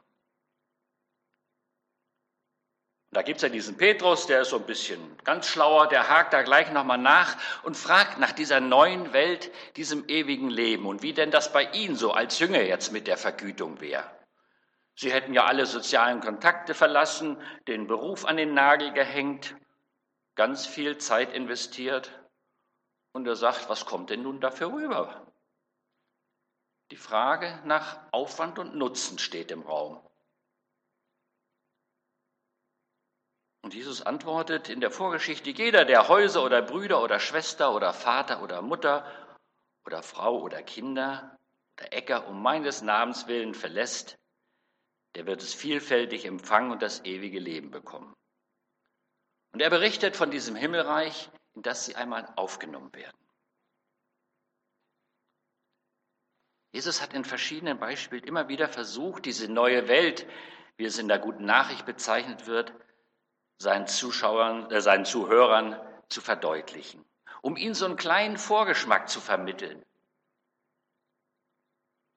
Und 3.13 3.17
da 3.17 3.23
gibt 3.25 3.37
es 3.37 3.43
ja 3.43 3.51
diesen 3.51 3.77
Petrus, 3.77 4.27
der 4.27 4.41
ist 4.41 4.49
so 4.49 4.57
ein 4.57 4.65
bisschen 4.65 5.19
ganz 5.23 5.47
schlauer, 5.47 5.87
der 5.87 6.09
hakt 6.09 6.33
da 6.33 6.41
gleich 6.41 6.73
nochmal 6.73 6.97
nach 6.97 7.37
und 7.63 7.77
fragt 7.77 8.17
nach 8.19 8.33
dieser 8.33 8.59
neuen 8.59 9.13
Welt, 9.13 9.53
diesem 9.77 10.09
ewigen 10.09 10.49
Leben 10.49 10.87
und 10.87 11.03
wie 11.03 11.13
denn 11.13 11.31
das 11.31 11.53
bei 11.53 11.65
Ihnen 11.73 11.95
so 11.95 12.13
als 12.13 12.39
Jünger 12.39 12.63
jetzt 12.63 12.91
mit 12.91 13.07
der 13.07 13.19
Vergütung 13.19 13.83
wäre. 13.83 14.11
Sie 14.95 15.13
hätten 15.13 15.35
ja 15.35 15.45
alle 15.45 15.67
sozialen 15.67 16.21
Kontakte 16.21 16.73
verlassen, 16.73 17.37
den 17.69 17.87
Beruf 17.87 18.25
an 18.25 18.39
den 18.39 18.55
Nagel 18.55 18.95
gehängt 18.95 19.57
ganz 20.35 20.67
viel 20.67 20.97
Zeit 20.97 21.35
investiert 21.35 22.19
und 23.13 23.27
er 23.27 23.37
sagt, 23.37 23.69
was 23.69 23.85
kommt 23.85 24.09
denn 24.09 24.23
nun 24.23 24.41
dafür 24.41 24.73
rüber? 24.73 25.31
Die 26.91 26.97
Frage 26.97 27.61
nach 27.67 28.11
Aufwand 28.11 28.59
und 28.59 28.75
Nutzen 28.75 29.19
steht 29.19 29.51
im 29.51 29.61
Raum. 29.61 30.01
Und 33.73 33.79
Jesus 33.79 34.03
antwortet 34.03 34.69
in 34.69 34.83
der 34.83 34.91
Vorgeschichte, 34.91 35.49
jeder, 35.49 35.87
der 35.87 36.09
Häuser 36.09 36.45
oder 36.45 36.61
Brüder 36.61 37.03
oder 37.03 37.19
Schwester 37.19 37.75
oder 37.75 37.95
Vater 37.95 38.43
oder 38.43 38.61
Mutter 38.61 39.11
oder 39.87 40.03
Frau 40.03 40.43
oder 40.43 40.63
Kinder 40.63 41.39
oder 41.79 41.91
Äcker 41.91 42.29
um 42.29 42.43
meines 42.43 42.83
Namens 42.83 43.29
willen 43.29 43.55
verlässt, 43.55 44.19
der 45.15 45.25
wird 45.25 45.41
es 45.41 45.55
vielfältig 45.55 46.27
empfangen 46.27 46.71
und 46.71 46.83
das 46.83 47.07
ewige 47.07 47.39
Leben 47.39 47.71
bekommen. 47.71 48.13
Und 49.55 49.63
er 49.63 49.71
berichtet 49.71 50.17
von 50.17 50.31
diesem 50.31 50.55
Himmelreich, 50.55 51.31
in 51.55 51.63
das 51.63 51.87
sie 51.87 51.97
einmal 51.97 52.31
aufgenommen 52.37 52.95
werden. 52.95 53.17
Jesus 56.73 57.01
hat 57.01 57.15
in 57.15 57.25
verschiedenen 57.25 57.79
Beispielen 57.79 58.25
immer 58.25 58.49
wieder 58.49 58.69
versucht, 58.69 59.25
diese 59.25 59.51
neue 59.51 59.89
Welt, 59.89 60.27
wie 60.77 60.85
es 60.85 60.99
in 60.99 61.09
der 61.09 61.19
guten 61.19 61.47
Nachricht 61.47 61.87
bezeichnet 61.87 62.47
wird, 62.47 62.75
seinen 63.59 63.87
Zuschauern, 63.87 64.71
äh, 64.71 64.81
seinen 64.81 65.05
Zuhörern 65.05 65.81
zu 66.09 66.21
verdeutlichen, 66.21 67.05
um 67.41 67.57
ihnen 67.57 67.75
so 67.75 67.85
einen 67.85 67.97
kleinen 67.97 68.37
Vorgeschmack 68.37 69.09
zu 69.09 69.21
vermitteln. 69.21 69.85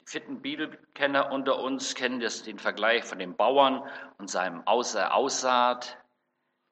Die 0.02 0.12
fitten 0.12 0.42
Bibelkenner 0.42 1.32
unter 1.32 1.60
uns 1.60 1.96
kennen 1.96 2.20
das, 2.20 2.44
den 2.44 2.60
Vergleich 2.60 3.06
von 3.06 3.20
dem 3.20 3.36
Bauern 3.36 3.90
und 4.18 4.30
seinem 4.30 4.66
Außer 4.68 5.14
Aussaat, 5.14 5.98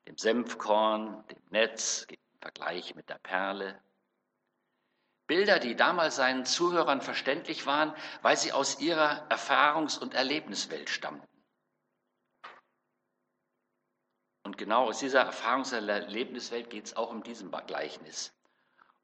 dem 0.08 0.18
Senfkorn, 0.18 1.24
dem 1.28 1.42
Netz, 1.50 2.06
im 2.10 2.18
Vergleich 2.42 2.94
mit 2.96 3.10
der 3.10 3.20
Perle. 3.20 3.80
Bilder, 5.28 5.60
die 5.60 5.76
damals 5.76 6.18
seinen 6.18 6.46
Zuhörern 6.46 7.02
verständlich 7.02 7.66
waren, 7.66 7.96
weil 8.22 8.38
sie 8.38 8.52
aus 8.52 8.80
ihrer 8.82 9.26
Erfahrungs- 9.30 9.98
und 9.98 10.14
Erlebniswelt 10.14 10.90
stammten. 10.90 11.33
Und 14.54 14.60
genau 14.60 14.86
aus 14.86 15.00
dieser 15.00 15.28
Erfahrungs- 15.28 15.76
und 15.76 15.90
Erlebniswelt 15.90 16.70
geht 16.70 16.86
es 16.86 16.96
auch 16.96 17.10
um 17.10 17.24
diesem 17.24 17.50
Gleichnis. 17.66 18.36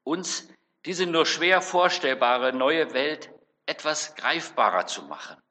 Uns 0.04 0.46
diese 0.84 1.06
nur 1.06 1.26
schwer 1.26 1.60
vorstellbare 1.60 2.52
neue 2.52 2.94
Welt 2.94 3.34
etwas 3.66 4.14
greifbarer 4.14 4.86
zu 4.86 5.02
machen. 5.02 5.42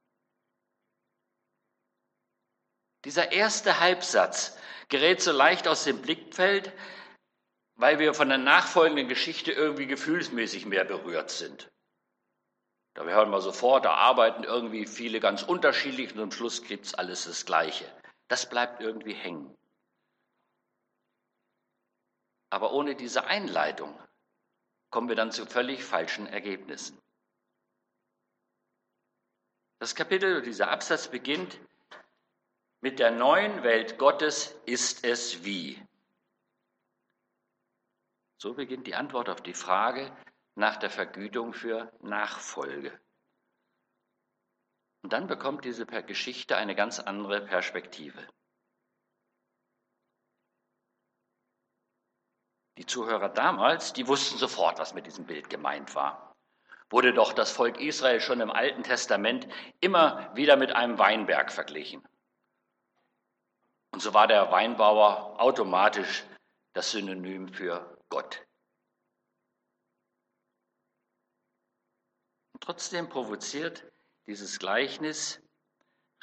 Dieser 3.03 3.33
erste 3.33 3.81
Halbsatz 3.81 4.57
gerät 4.87 5.21
so 5.21 5.33
leicht 5.33 5.67
aus 5.67 5.83
dem 5.83 6.01
Blickfeld, 6.01 6.71
weil 7.75 7.99
wir 7.99 8.13
von 8.13 8.29
der 8.29 8.37
nachfolgenden 8.37 9.09
Geschichte 9.09 9.51
irgendwie 9.51 9.85
gefühlsmäßig 9.85 10.65
mehr 10.65 10.85
berührt 10.85 11.29
sind. 11.29 11.69
Da 12.93 13.03
hören 13.03 13.31
wir 13.31 13.41
sofort, 13.41 13.83
da 13.83 13.95
arbeiten 13.95 14.45
irgendwie 14.45 14.85
viele 14.85 15.19
ganz 15.19 15.43
unterschiedlich 15.43 16.15
und 16.15 16.21
am 16.21 16.31
Schluss 16.31 16.63
gibt 16.63 16.85
es 16.85 16.93
alles 16.93 17.25
das 17.25 17.45
Gleiche. 17.45 17.83
Das 18.29 18.49
bleibt 18.49 18.79
irgendwie 18.79 19.13
hängen. 19.13 19.53
Aber 22.49 22.71
ohne 22.73 22.95
diese 22.95 23.25
Einleitung 23.25 23.97
kommen 24.89 25.07
wir 25.07 25.15
dann 25.15 25.31
zu 25.31 25.45
völlig 25.45 25.83
falschen 25.83 26.27
Ergebnissen. 26.27 26.99
Das 29.79 29.95
Kapitel, 29.95 30.41
dieser 30.41 30.71
Absatz 30.71 31.07
beginnt 31.07 31.59
mit 32.81 32.99
der 32.99 33.11
neuen 33.11 33.63
Welt 33.63 33.97
Gottes 33.97 34.55
ist 34.65 35.05
es 35.05 35.43
wie? 35.43 35.81
So 38.37 38.53
beginnt 38.53 38.87
die 38.87 38.95
Antwort 38.95 39.29
auf 39.29 39.41
die 39.41 39.53
Frage 39.53 40.15
nach 40.55 40.77
der 40.77 40.89
Vergütung 40.89 41.53
für 41.53 41.91
Nachfolge. 42.01 42.97
Und 45.01 45.13
dann 45.13 45.27
bekommt 45.27 45.65
diese 45.65 45.85
Geschichte 45.85 46.57
eine 46.57 46.75
ganz 46.75 46.99
andere 46.99 47.45
Perspektive. 47.45 48.27
Die 52.79 52.85
Zuhörer 52.85 53.27
damals, 53.27 53.91
die 53.91 54.07
wussten 54.07 54.37
sofort, 54.37 54.79
was 54.79 54.93
mit 54.93 55.05
diesem 55.05 55.25
Bild 55.25 55.49
gemeint 55.49 55.95
war. 55.95 56.33
wurde 56.89 57.13
doch 57.13 57.33
das 57.33 57.51
Volk 57.51 57.77
Israel 57.79 58.21
schon 58.21 58.39
im 58.39 58.49
Alten 58.49 58.83
Testament 58.83 59.47
immer 59.81 60.33
wieder 60.33 60.55
mit 60.55 60.71
einem 60.71 60.97
Weinberg 60.97 61.51
verglichen. 61.51 62.01
Und 63.91 64.01
so 64.01 64.13
war 64.13 64.27
der 64.27 64.49
Weinbauer 64.51 65.39
automatisch 65.41 66.23
das 66.73 66.91
Synonym 66.91 67.53
für 67.53 67.97
Gott. 68.07 68.47
Und 72.53 72.63
trotzdem 72.63 73.09
provoziert 73.09 73.83
dieses 74.25 74.57
Gleichnis 74.57 75.41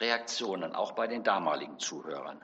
Reaktionen, 0.01 0.75
auch 0.75 0.93
bei 0.93 1.07
den 1.07 1.23
damaligen 1.23 1.79
Zuhörern. 1.79 2.43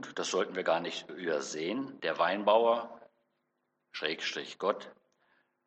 Und, 0.00 0.18
das 0.18 0.30
sollten 0.30 0.56
wir 0.56 0.64
gar 0.64 0.80
nicht 0.80 1.10
übersehen, 1.10 2.00
der 2.00 2.18
Weinbauer, 2.18 2.98
Schrägstrich 3.92 4.58
Gott, 4.58 4.90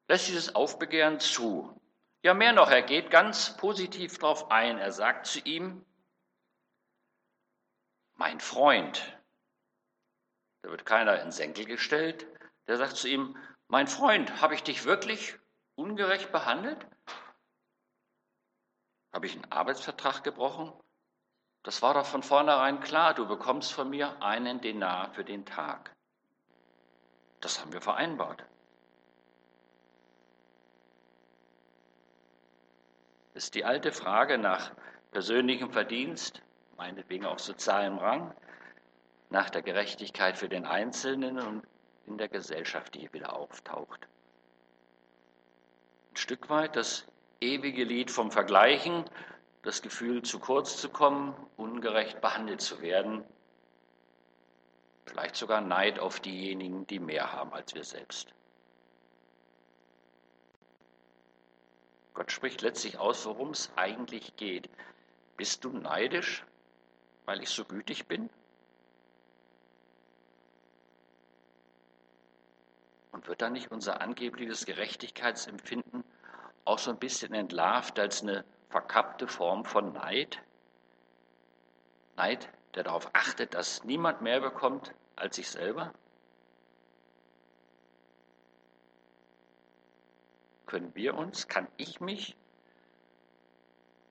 lässt 0.07 0.27
dieses 0.27 0.55
Aufbegehren 0.55 1.19
zu. 1.19 1.79
Ja, 2.23 2.33
mehr 2.33 2.51
noch, 2.51 2.71
er 2.71 2.81
geht 2.81 3.11
ganz 3.11 3.55
positiv 3.57 4.17
darauf 4.17 4.49
ein. 4.49 4.79
Er 4.79 4.91
sagt 4.91 5.27
zu 5.27 5.39
ihm, 5.41 5.85
mein 8.15 8.39
Freund, 8.39 9.19
da 10.63 10.71
wird 10.71 10.83
keiner 10.83 11.21
in 11.21 11.31
Senkel 11.31 11.65
gestellt, 11.65 12.25
der 12.65 12.77
sagt 12.77 12.95
zu 12.95 13.07
ihm, 13.07 13.37
mein 13.67 13.85
Freund, 13.85 14.41
habe 14.41 14.55
ich 14.55 14.63
dich 14.63 14.85
wirklich 14.85 15.37
ungerecht 15.75 16.31
behandelt? 16.31 16.87
Habe 19.13 19.27
ich 19.27 19.35
einen 19.35 19.51
Arbeitsvertrag 19.51 20.23
gebrochen? 20.23 20.73
Das 21.63 21.81
war 21.81 21.93
doch 21.93 22.05
von 22.05 22.23
vornherein 22.23 22.81
klar, 22.81 23.13
du 23.13 23.25
bekommst 23.25 23.71
von 23.71 23.89
mir 23.89 24.21
einen 24.21 24.59
Denar 24.59 25.13
für 25.13 25.23
den 25.23 25.45
Tag. 25.45 25.91
Das 27.39 27.59
haben 27.59 27.71
wir 27.71 27.81
vereinbart. 27.81 28.43
Ist 33.33 33.55
die 33.55 33.65
alte 33.65 33.91
Frage 33.91 34.37
nach 34.37 34.71
persönlichem 35.11 35.71
Verdienst, 35.71 36.41
meinetwegen 36.77 37.25
auch 37.25 37.39
sozialem 37.39 37.97
Rang, 37.97 38.33
nach 39.29 39.49
der 39.49 39.61
Gerechtigkeit 39.61 40.37
für 40.37 40.49
den 40.49 40.65
Einzelnen 40.65 41.39
und 41.39 41.63
in 42.05 42.17
der 42.17 42.27
Gesellschaft, 42.27 42.93
die 42.93 43.11
wieder 43.13 43.33
auftaucht. 43.33 44.07
Ein 46.11 46.17
Stück 46.17 46.49
weit 46.49 46.75
das 46.75 47.07
ewige 47.39 47.83
Lied 47.83 48.11
vom 48.11 48.31
Vergleichen, 48.31 49.05
das 49.63 49.81
Gefühl, 49.81 50.21
zu 50.21 50.39
kurz 50.39 50.79
zu 50.79 50.89
kommen, 50.89 51.33
ungerecht 51.55 52.21
behandelt 52.21 52.61
zu 52.61 52.81
werden, 52.81 53.23
vielleicht 55.05 55.35
sogar 55.35 55.61
Neid 55.61 55.99
auf 55.99 56.19
diejenigen, 56.19 56.85
die 56.85 56.99
mehr 56.99 57.31
haben 57.31 57.53
als 57.53 57.73
wir 57.73 57.83
selbst. 57.83 58.33
Gott 62.13 62.31
spricht 62.31 62.61
letztlich 62.61 62.99
aus, 62.99 63.25
worum 63.25 63.51
es 63.51 63.71
eigentlich 63.75 64.35
geht. 64.35 64.69
Bist 65.37 65.63
du 65.63 65.69
neidisch, 65.69 66.45
weil 67.25 67.41
ich 67.41 67.49
so 67.49 67.65
gütig 67.65 68.05
bin? 68.07 68.29
Und 73.13 73.27
wird 73.27 73.41
da 73.41 73.49
nicht 73.49 73.71
unser 73.71 74.01
angebliches 74.01 74.65
Gerechtigkeitsempfinden 74.65 76.03
auch 76.65 76.79
so 76.79 76.91
ein 76.91 76.99
bisschen 76.99 77.33
entlarvt 77.33 77.97
als 77.99 78.21
eine 78.21 78.45
verkappte 78.73 79.27
Form 79.27 79.65
von 79.65 79.93
Neid? 79.93 80.41
Neid, 82.15 82.49
der 82.73 82.83
darauf 82.83 83.07
achtet, 83.13 83.53
dass 83.53 83.83
niemand 83.83 84.23
mehr 84.23 84.41
bekommt 84.41 84.95
als 85.15 85.37
ich 85.37 85.47
selber? 85.47 85.93
Können 90.65 90.95
wir 90.95 91.13
uns, 91.13 91.47
kann 91.47 91.67
ich 91.77 92.01
mich 92.01 92.35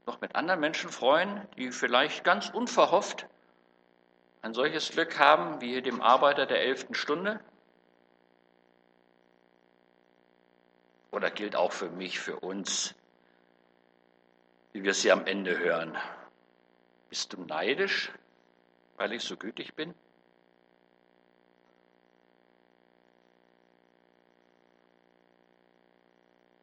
noch 0.07 0.21
mit 0.21 0.37
anderen 0.37 0.61
Menschen 0.61 0.91
freuen, 0.91 1.45
die 1.57 1.73
vielleicht 1.73 2.23
ganz 2.23 2.49
unverhofft 2.49 3.27
ein 4.43 4.55
solches 4.55 4.91
Glück 4.93 5.19
haben 5.19 5.61
wie 5.61 5.83
dem 5.83 6.01
Arbeiter 6.01 6.47
der 6.47 6.61
elften 6.61 6.95
Stunde? 6.95 7.41
Oder 11.11 11.33
gilt 11.33 11.57
auch 11.57 11.73
für 11.73 11.91
mich, 11.91 12.21
für 12.21 12.39
uns, 12.39 12.95
wie 14.73 14.83
wir 14.83 14.93
es 14.93 15.03
hier 15.03 15.13
am 15.13 15.27
Ende 15.27 15.59
hören? 15.59 15.97
Bist 17.09 17.33
du 17.33 17.43
neidisch, 17.45 18.11
weil 18.97 19.13
ich 19.13 19.23
so 19.23 19.37
gütig 19.37 19.75
bin? 19.75 19.95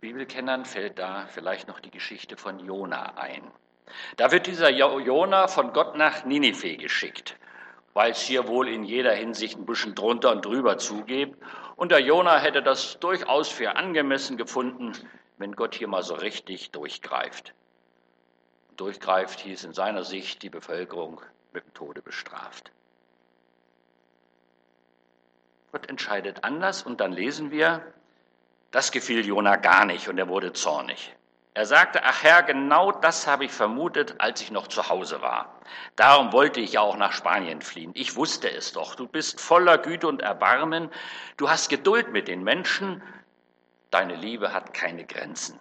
Bibelkennern 0.02 0.66
fällt 0.66 0.98
da 0.98 1.28
vielleicht 1.28 1.68
noch 1.68 1.80
die 1.80 1.92
Geschichte 1.92 2.38
von 2.38 2.60
Jona 2.60 3.18
ein. 3.18 3.44
Da 4.18 4.32
wird 4.32 4.48
dieser 4.48 4.70
Jona 4.70 5.48
von 5.48 5.74
Gott 5.74 5.96
nach 5.96 6.24
Ninive 6.24 6.78
geschickt, 6.78 7.38
weil 7.94 8.12
es 8.12 8.22
hier 8.22 8.48
wohl 8.48 8.70
in 8.70 8.84
jeder 8.84 9.14
Hinsicht 9.14 9.58
ein 9.58 9.66
bisschen 9.66 9.96
drunter 9.96 10.32
und 10.32 10.46
drüber 10.46 10.78
zugeht. 10.78 11.36
Und 11.76 11.92
der 11.92 12.00
Jona 12.00 12.40
hätte 12.40 12.64
das 12.64 13.00
durchaus 13.00 13.50
für 13.50 13.76
angemessen 13.76 14.38
gefunden, 14.38 14.94
wenn 15.38 15.56
Gott 15.56 15.76
hier 15.76 15.88
mal 15.88 16.04
so 16.04 16.16
richtig 16.16 16.72
durchgreift. 16.72 17.54
Durchgreift 18.80 19.42
hieß 19.42 19.66
in 19.66 19.74
seiner 19.74 20.06
Sicht 20.06 20.42
die 20.42 20.50
Bevölkerung 20.50 21.22
mit 21.52 21.66
dem 21.66 21.74
Tode 21.74 22.02
bestraft. 22.02 22.72
Gott 25.74 25.90
entscheidet 25.90 26.46
anders 26.46 26.84
und 26.84 27.02
dann 27.02 27.12
lesen 27.12 27.52
wir, 27.52 27.84
das 28.72 28.92
gefiel 28.92 29.26
Jona 29.26 29.58
gar 29.58 29.84
nicht 29.84 30.08
und 30.08 30.18
er 30.18 30.30
wurde 30.30 30.54
zornig. 30.54 31.14
Er 31.56 31.66
sagte, 31.66 32.06
ach 32.06 32.24
Herr, 32.24 32.42
genau 32.44 32.94
das 32.94 33.28
habe 33.28 33.44
ich 33.44 33.52
vermutet, 33.52 34.16
als 34.20 34.40
ich 34.42 34.50
noch 34.50 34.68
zu 34.68 34.88
Hause 34.88 35.22
war. 35.22 35.60
Darum 35.98 36.32
wollte 36.32 36.62
ich 36.62 36.74
ja 36.74 36.82
auch 36.82 36.96
nach 36.96 37.12
Spanien 37.12 37.62
fliehen. 37.62 37.92
Ich 37.96 38.16
wusste 38.16 38.50
es 38.50 38.72
doch. 38.72 38.96
Du 38.96 39.08
bist 39.08 39.42
voller 39.42 39.78
Güte 39.78 40.08
und 40.08 40.22
Erbarmen. 40.22 40.90
Du 41.36 41.50
hast 41.50 41.68
Geduld 41.68 42.14
mit 42.14 42.30
den 42.30 42.44
Menschen. 42.44 43.04
Deine 43.92 44.16
Liebe 44.16 44.54
hat 44.54 44.74
keine 44.74 45.04
Grenzen. 45.04 45.60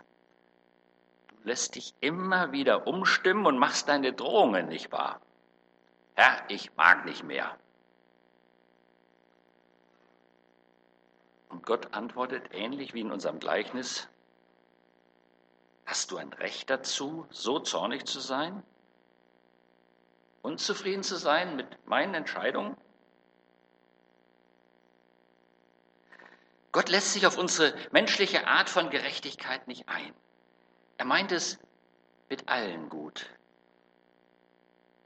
Lässt 1.49 1.77
dich 1.77 1.95
immer 2.03 2.53
wieder 2.53 2.87
umstimmen 2.87 3.47
und 3.47 3.57
machst 3.57 3.89
deine 3.89 4.13
Drohungen 4.13 4.69
nicht 4.69 4.93
wahr. 4.93 5.19
Herr, 6.15 6.43
ich 6.49 6.77
mag 6.77 7.07
nicht 7.07 7.25
mehr. 7.25 7.57
Und 11.49 11.65
Gott 11.65 11.95
antwortet 11.95 12.51
ähnlich 12.53 12.93
wie 12.93 13.01
in 13.01 13.11
unserem 13.11 13.41
Gleichnis, 13.41 14.09
hast 15.87 16.11
du 16.11 16.19
ein 16.19 16.35
Recht 16.35 16.69
dazu, 16.69 17.27
so 17.31 17.59
zornig 17.61 18.05
zu 18.05 18.21
sein? 18.21 18.63
Unzufrieden 20.43 21.03
zu 21.03 21.17
sein 21.17 21.57
mit 21.57 21.67
meinen 21.87 22.13
Entscheidungen? 22.13 22.77
Gott 26.73 26.91
lässt 26.91 27.15
sich 27.15 27.27
auf 27.27 27.39
unsere 27.39 27.75
menschliche 27.91 28.47
Art 28.47 28.69
von 28.69 28.91
Gerechtigkeit 28.91 29.67
nicht 29.67 29.89
ein. 29.89 30.13
Er 30.99 31.05
meint 31.05 31.33
es 31.33 31.59
mit 32.29 32.49
allen 32.49 32.89
gut 32.91 33.31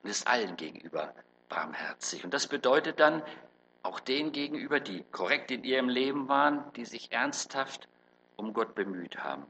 und 0.02 0.10
ist 0.10 0.26
allen 0.26 0.56
gegenüber 0.56 1.14
barmherzig. 1.48 2.24
Und 2.24 2.34
das 2.34 2.46
bedeutet 2.46 2.98
dann, 2.98 3.22
auch 3.82 4.00
denen 4.00 4.32
gegenüber, 4.32 4.80
die 4.80 5.04
korrekt 5.12 5.50
in 5.50 5.64
ihrem 5.64 5.88
Leben 5.88 6.28
waren, 6.28 6.72
die 6.74 6.84
sich 6.84 7.12
ernsthaft 7.12 7.88
um 8.36 8.54
Gott 8.54 8.74
bemüht 8.74 9.18
haben, 9.18 9.44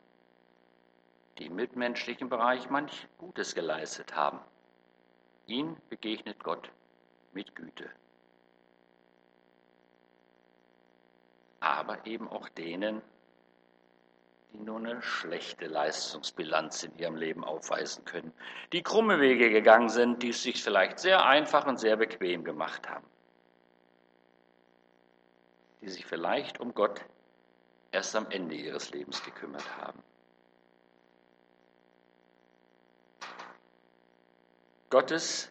die 1.38 1.46
im 1.46 1.54
mitmenschlichen 1.54 2.28
Bereich 2.28 2.70
manch 2.70 3.06
Gutes 3.18 3.54
geleistet 3.54 4.16
haben. 4.16 4.40
Ihnen 5.46 5.76
begegnet 5.90 6.42
Gott 6.42 6.70
mit 7.32 7.54
Güte. 7.54 7.88
Aber 11.60 12.04
eben 12.06 12.28
auch 12.28 12.48
denen, 12.48 13.00
die 14.52 14.62
nur 14.62 14.78
eine 14.78 15.02
schlechte 15.02 15.66
Leistungsbilanz 15.66 16.82
in 16.82 16.96
ihrem 16.98 17.16
Leben 17.16 17.44
aufweisen 17.44 18.04
können, 18.04 18.32
die 18.72 18.82
krumme 18.82 19.20
Wege 19.20 19.50
gegangen 19.50 19.88
sind, 19.88 20.22
die 20.22 20.30
es 20.30 20.42
sich 20.42 20.62
vielleicht 20.62 20.98
sehr 20.98 21.24
einfach 21.24 21.66
und 21.66 21.78
sehr 21.78 21.96
bequem 21.96 22.44
gemacht 22.44 22.88
haben 22.88 23.06
die 25.82 25.88
sich 25.90 26.06
vielleicht 26.06 26.60
um 26.60 26.72
Gott 26.74 27.00
erst 27.90 28.16
am 28.16 28.30
Ende 28.30 28.54
ihres 28.54 28.90
Lebens 28.90 29.22
gekümmert 29.24 29.76
haben. 29.76 30.02
Gottes 34.88 35.50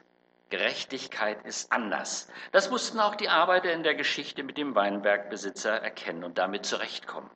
Gerechtigkeit 0.49 1.43
ist 1.45 1.71
anders. 1.71 2.27
Das 2.51 2.69
mussten 2.69 2.99
auch 2.99 3.15
die 3.15 3.29
Arbeiter 3.29 3.71
in 3.73 3.83
der 3.83 3.95
Geschichte 3.95 4.43
mit 4.43 4.57
dem 4.57 4.75
Weinbergbesitzer 4.75 5.81
erkennen 5.81 6.23
und 6.23 6.37
damit 6.37 6.65
zurechtkommen. 6.65 7.29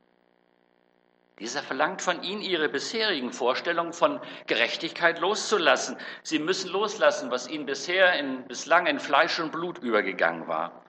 Dieser 1.40 1.62
verlangt 1.62 2.02
von 2.02 2.24
ihnen, 2.24 2.42
ihre 2.42 2.70
bisherigen 2.70 3.34
Vorstellungen 3.34 3.92
von 3.92 4.22
Gerechtigkeit 4.48 5.20
loszulassen. 5.20 5.98
Sie 6.24 6.40
müssen 6.40 6.72
loslassen, 6.72 7.30
was 7.30 7.48
ihnen 7.48 7.66
bisher 7.66 8.18
in, 8.18 8.46
bislang 8.48 8.88
in 8.88 9.00
Fleisch 9.00 9.40
und 9.40 9.52
Blut 9.52 9.80
übergegangen 9.80 10.48
war. 10.48 10.86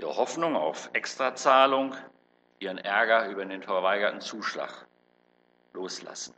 ihre 0.00 0.16
Hoffnung 0.16 0.56
auf 0.56 0.88
Extrazahlung, 0.94 1.94
ihren 2.58 2.78
Ärger 2.78 3.28
über 3.28 3.44
den 3.44 3.62
verweigerten 3.62 4.20
Zuschlag 4.20 4.86
loslassen. 5.74 6.34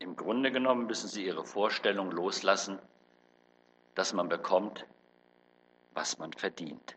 Im 0.00 0.16
Grunde 0.16 0.50
genommen 0.50 0.86
müssen 0.86 1.08
sie 1.08 1.24
ihre 1.24 1.44
Vorstellung 1.44 2.10
loslassen, 2.10 2.80
dass 3.94 4.12
man 4.12 4.28
bekommt, 4.28 4.84
was 5.94 6.18
man 6.18 6.32
verdient. 6.32 6.96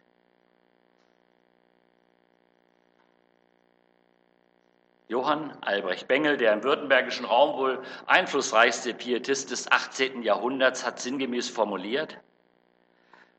Johann 5.08 5.56
Albrecht 5.62 6.08
Bengel, 6.08 6.38
der 6.38 6.54
im 6.54 6.64
württembergischen 6.64 7.26
Raum 7.26 7.58
wohl 7.58 7.84
einflussreichste 8.08 8.94
Pietist 8.96 9.52
des 9.52 9.72
18. 9.72 10.24
Jahrhunderts, 10.24 10.84
hat 10.84 11.00
sinngemäß 11.00 11.48
formuliert, 11.50 12.18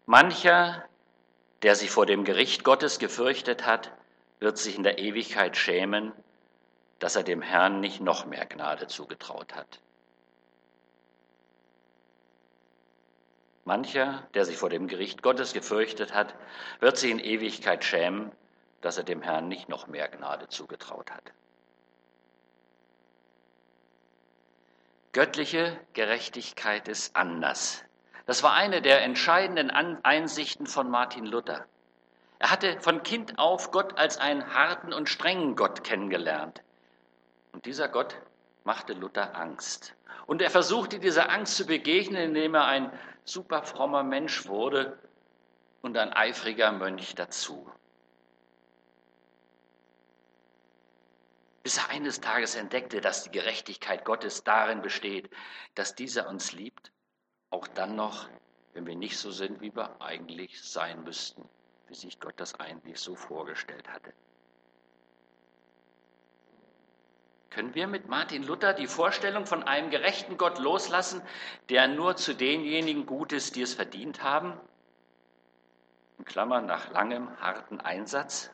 mancher, 0.07 0.85
der 1.63 1.75
sich 1.75 1.91
vor 1.91 2.07
dem 2.07 2.25
Gericht 2.25 2.63
Gottes 2.63 3.01
gefürchtet 3.01 3.67
hat, 3.67 3.91
wird 4.39 4.59
sich 4.59 4.77
in 4.77 4.85
der 4.85 4.99
Ewigkeit 4.99 5.57
schämen, 5.57 6.13
dass 7.01 7.17
er 7.17 7.25
dem 7.25 7.43
Herrn 7.43 7.81
nicht 7.81 8.01
noch 8.01 8.27
mehr 8.27 8.47
Gnade 8.47 8.87
zugetraut 8.87 9.55
hat. 9.55 9.81
Mancher, 13.65 14.23
der 14.35 14.45
sich 14.45 14.57
vor 14.57 14.71
dem 14.71 14.87
Gericht 14.87 15.23
Gottes 15.23 15.53
gefürchtet 15.53 16.15
hat, 16.15 16.37
wird 16.79 16.97
sich 16.97 17.11
in 17.11 17.19
Ewigkeit 17.19 17.83
schämen, 17.83 18.31
dass 18.81 18.97
er 18.99 19.03
dem 19.03 19.23
Herrn 19.23 19.49
nicht 19.49 19.69
noch 19.69 19.89
mehr 19.89 20.07
Gnade 20.07 20.47
zugetraut 20.49 21.11
hat. 21.11 21.33
Göttliche 25.17 25.81
Gerechtigkeit 25.95 26.89
ist 26.89 27.17
anders. 27.17 27.83
Das 28.27 28.43
war 28.43 28.53
eine 28.53 28.83
der 28.83 29.01
entscheidenden 29.01 29.71
Einsichten 29.71 30.67
von 30.67 30.91
Martin 30.91 31.25
Luther. 31.25 31.65
Er 32.39 32.51
hatte 32.51 32.79
von 32.83 33.03
Kind 33.03 33.39
auf 33.39 33.71
Gott 33.71 33.97
als 33.97 34.19
einen 34.19 34.53
harten 34.53 34.93
und 34.93 35.09
strengen 35.09 35.57
Gott 35.57 35.85
kennengelernt. 35.85 36.61
Und 37.53 37.65
dieser 37.65 37.89
Gott 37.89 38.15
machte 38.65 38.93
Luther 38.93 39.35
Angst. 39.35 39.95
Und 40.27 40.43
er 40.43 40.51
versuchte 40.51 40.99
dieser 40.99 41.31
Angst 41.31 41.57
zu 41.57 41.65
begegnen, 41.65 42.21
indem 42.21 42.55
er 42.55 42.67
ein 42.67 42.93
super 43.25 43.63
frommer 43.63 44.03
Mensch 44.03 44.47
wurde 44.49 44.99
und 45.81 45.97
ein 45.97 46.13
eifriger 46.13 46.73
Mönch 46.73 47.15
dazu. 47.15 47.67
Bis 51.67 51.79
er 51.79 51.89
eines 51.89 52.21
Tages 52.21 52.55
entdeckte, 52.55 53.01
dass 53.01 53.25
die 53.25 53.33
Gerechtigkeit 53.33 54.05
Gottes 54.05 54.45
darin 54.45 54.83
besteht, 54.83 55.29
dass 55.75 55.97
dieser 55.97 56.29
uns 56.29 56.53
liebt, 56.53 56.93
auch 57.51 57.67
dann 57.67 57.97
noch, 57.97 58.29
wenn 58.73 58.87
wir 58.87 58.95
nicht 58.95 59.19
so 59.19 59.33
sind, 59.33 59.61
wie 59.61 59.75
wir 59.75 60.01
eigentlich 60.01 60.63
sein 60.63 61.03
müssten, 61.03 61.43
wie 61.89 61.97
sich 61.97 62.21
Gott 62.21 62.35
das 62.37 62.55
eigentlich 62.61 63.01
so 63.01 63.17
vorgestellt 63.17 63.89
hatte. 63.89 64.13
Können 67.51 67.75
wir 67.75 67.89
mit 67.89 68.07
Martin 68.07 68.45
Luther 68.45 68.73
die 68.73 68.87
Vorstellung 68.87 69.45
von 69.45 69.65
einem 69.65 69.91
gerechten 69.91 70.39
Gott 70.39 70.61
loslassen, 70.61 71.21
der 71.69 71.89
nur 71.89 72.15
zu 72.15 72.37
denjenigen 72.37 73.07
gut 73.07 73.33
ist, 73.33 73.57
die 73.57 73.63
es 73.63 73.75
verdient 73.75 74.23
haben? 74.23 74.53
In 76.19 76.25
Klammern 76.25 76.67
nach 76.67 76.93
langem, 76.93 77.41
harten 77.41 77.81
Einsatz? 77.81 78.53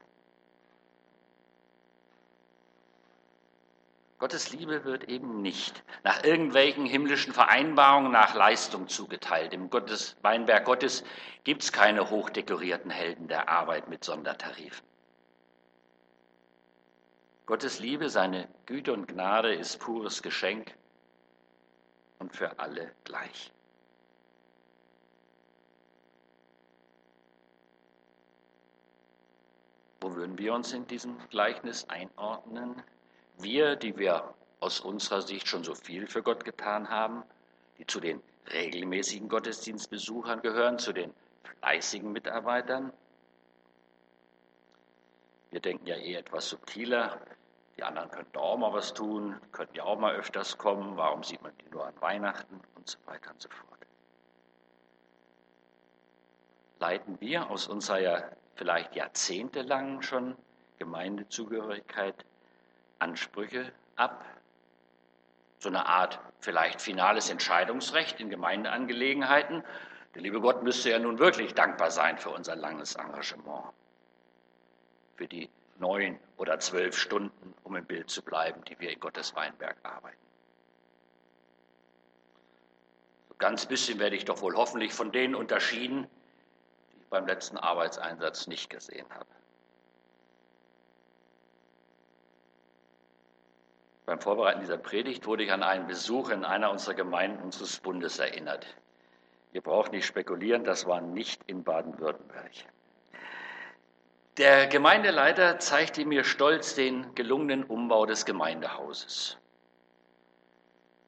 Gottes 4.23 4.53
Liebe 4.53 4.85
wird 4.85 5.09
eben 5.09 5.43
nicht 5.43 5.83
nach 6.05 6.23
irgendwelchen 6.23 6.87
himmlischen 6.87 7.33
Vereinbarungen 7.33 8.13
nach 8.13 8.37
Leistung 8.37 8.87
zugeteilt. 8.87 9.53
Im 9.53 9.69
Gottes, 9.69 10.15
Weinberg 10.23 10.65
Gottes 10.65 11.03
gibt 11.43 11.65
es 11.65 11.73
keine 11.73 12.09
hochdekorierten 12.09 12.93
Helden 12.93 13.27
der 13.27 13.49
Arbeit 13.49 13.89
mit 13.89 14.05
Sondertarifen. 14.05 14.87
Gottes 17.47 17.81
Liebe, 17.81 18.11
seine 18.11 18.47
Güte 18.67 18.93
und 18.93 19.09
Gnade 19.09 19.53
ist 19.57 19.81
pures 19.81 20.23
Geschenk 20.23 20.73
und 22.21 22.33
für 22.33 22.61
alle 22.61 22.93
gleich. 23.03 23.51
Wo 30.01 30.15
würden 30.15 30.39
wir 30.39 30.55
uns 30.55 30.73
in 30.73 30.87
diesem 30.87 31.19
Gleichnis 31.31 31.89
einordnen? 31.89 32.81
Wir, 33.43 33.77
die 33.77 33.97
wir 33.99 34.35
aus 34.61 34.81
unserer 34.81 35.23
Sicht 35.23 35.49
schon 35.49 35.65
so 35.65 35.75
viel 35.75 36.07
für 36.07 36.23
Gott 36.23 36.45
getan 36.45 36.89
haben, 36.89 37.25
die 37.79 37.87
zu 37.87 37.99
den 37.99 38.23
regelmäßigen 38.53 39.29
Gottesdienstbesuchern 39.29 40.41
gehören, 40.43 40.79
zu 40.79 40.93
den 40.93 41.13
fleißigen 41.61 42.13
Mitarbeitern. 42.13 42.93
Wir 45.51 45.61
denken 45.61 45.87
ja 45.87 45.97
eh 45.97 46.15
etwas 46.15 46.49
subtiler. 46.49 47.21
Die 47.77 47.83
anderen 47.83 48.11
könnten 48.11 48.39
auch 48.39 48.57
mal 48.57 48.73
was 48.73 48.95
tun, 48.95 49.37
könnten 49.51 49.77
ja 49.77 49.85
auch 49.85 49.99
mal 49.99 50.15
öfters 50.15 50.57
kommen. 50.57 50.97
Warum 50.97 51.25
sieht 51.25 51.43
man 51.43 51.53
die 51.59 51.71
nur 51.71 51.87
an 51.87 51.95
Weihnachten 52.01 52.61
und 52.77 52.89
so 52.89 52.99
weiter 53.07 53.31
und 53.31 53.41
so 53.41 53.49
fort? 53.49 53.81
Leiten 56.79 57.21
wir 57.21 57.51
aus 57.51 57.67
unserer 57.67 58.01
ja 58.01 58.23
vielleicht 58.55 58.95
jahrzehntelangen 58.95 60.03
schon 60.03 60.37
Gemeindezugehörigkeit 60.79 62.25
Ansprüche 63.03 63.73
ab. 63.97 64.25
So 65.59 65.69
eine 65.69 65.87
Art 65.87 66.21
vielleicht 66.41 66.81
finales 66.81 67.31
Entscheidungsrecht 67.31 68.21
in 68.21 68.31
Gemeindeangelegenheiten. 68.31 69.65
Der 70.15 70.23
liebe 70.23 70.41
Gott 70.41 70.63
müsste 70.63 70.91
ja 70.91 70.99
nun 70.99 71.19
wirklich 71.19 71.55
dankbar 71.55 71.91
sein 71.91 72.19
für 72.19 72.31
unser 72.31 72.57
langes 72.57 72.95
Engagement. 72.95 73.65
Für 75.17 75.27
die 75.27 75.51
neun 75.79 76.19
oder 76.37 76.59
zwölf 76.61 76.97
Stunden, 76.97 77.55
um 77.65 77.77
im 77.77 77.85
Bild 77.85 78.09
zu 78.09 78.23
bleiben, 78.23 78.65
die 78.65 78.79
wir 78.79 78.91
in 78.91 79.01
Gottes 79.01 79.35
Weinberg 79.35 79.77
arbeiten. 79.83 80.17
So 83.29 83.35
ganz 83.39 83.67
bisschen 83.67 83.99
werde 83.99 84.17
ich 84.17 84.25
doch 84.25 84.43
wohl 84.43 84.55
hoffentlich 84.55 84.93
von 84.93 85.11
denen 85.11 85.35
unterschieden, 85.35 86.07
die 86.93 86.99
ich 86.99 87.07
beim 87.09 87.27
letzten 87.27 87.57
Arbeitseinsatz 87.57 88.47
nicht 88.47 88.71
gesehen 88.71 89.07
habe. 89.11 89.27
Beim 94.05 94.21
Vorbereiten 94.21 94.61
dieser 94.61 94.79
Predigt 94.79 95.27
wurde 95.27 95.45
ich 95.45 95.53
an 95.53 95.63
einen 95.63 95.87
Besuch 95.87 96.31
in 96.31 96.45
einer 96.45 96.71
unserer 96.71 96.95
Gemeinden 96.95 97.43
unseres 97.43 97.79
Bundes 97.79 98.19
erinnert. 98.19 98.67
Ihr 99.53 99.61
braucht 99.61 99.93
nicht 99.93 100.07
spekulieren, 100.07 100.65
das 100.65 100.87
war 100.87 101.01
nicht 101.01 101.41
in 101.47 101.63
Baden-Württemberg. 101.63 102.51
Der 104.39 104.67
Gemeindeleiter 104.67 105.59
zeigte 105.59 106.05
mir 106.07 106.25
stolz 106.25 106.75
den 106.75 107.15
gelungenen 107.15 107.65
Umbau 107.65 108.07
des 108.07 108.25
Gemeindehauses. 108.25 109.37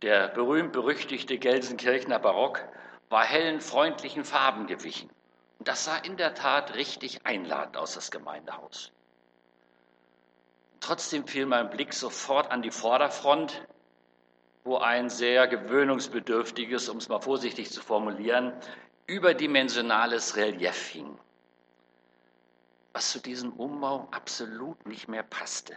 Der 0.03 0.29
berühmt-berüchtigte 0.29 1.39
Gelsenkirchener 1.39 2.19
Barock 2.19 2.61
war 3.09 3.25
hellen, 3.25 3.63
freundlichen 3.63 4.25
Farben 4.25 4.67
gewichen. 4.67 5.09
Und 5.59 5.69
das 5.69 5.87
sah 5.87 5.97
in 5.97 6.19
der 6.19 6.35
Tat 6.35 6.75
richtig 6.75 7.25
einladend 7.25 7.79
aus, 7.79 7.95
das 7.95 8.11
Gemeindehaus. 8.11 8.93
Trotzdem 10.85 11.27
fiel 11.27 11.47
mein 11.47 11.71
Blick 11.71 11.95
sofort 11.95 12.51
an 12.51 12.61
die 12.61 12.71
Vorderfront, 12.71 13.67
wo 14.65 14.77
ein 14.77 15.09
sehr 15.09 15.49
gewöhnungsbedürftiges, 15.49 16.91
um 16.91 16.99
es 16.99 17.09
mal 17.09 17.23
vorsichtig 17.23 17.71
zu 17.71 17.81
formulieren, 17.81 18.53
überdimensionales 19.07 20.37
Relief 20.37 20.89
hing, 20.89 21.19
was 22.93 23.13
zu 23.13 23.19
diesem 23.19 23.55
Umbau 23.55 24.09
absolut 24.11 24.85
nicht 24.85 25.09
mehr 25.09 25.23
passte. 25.23 25.75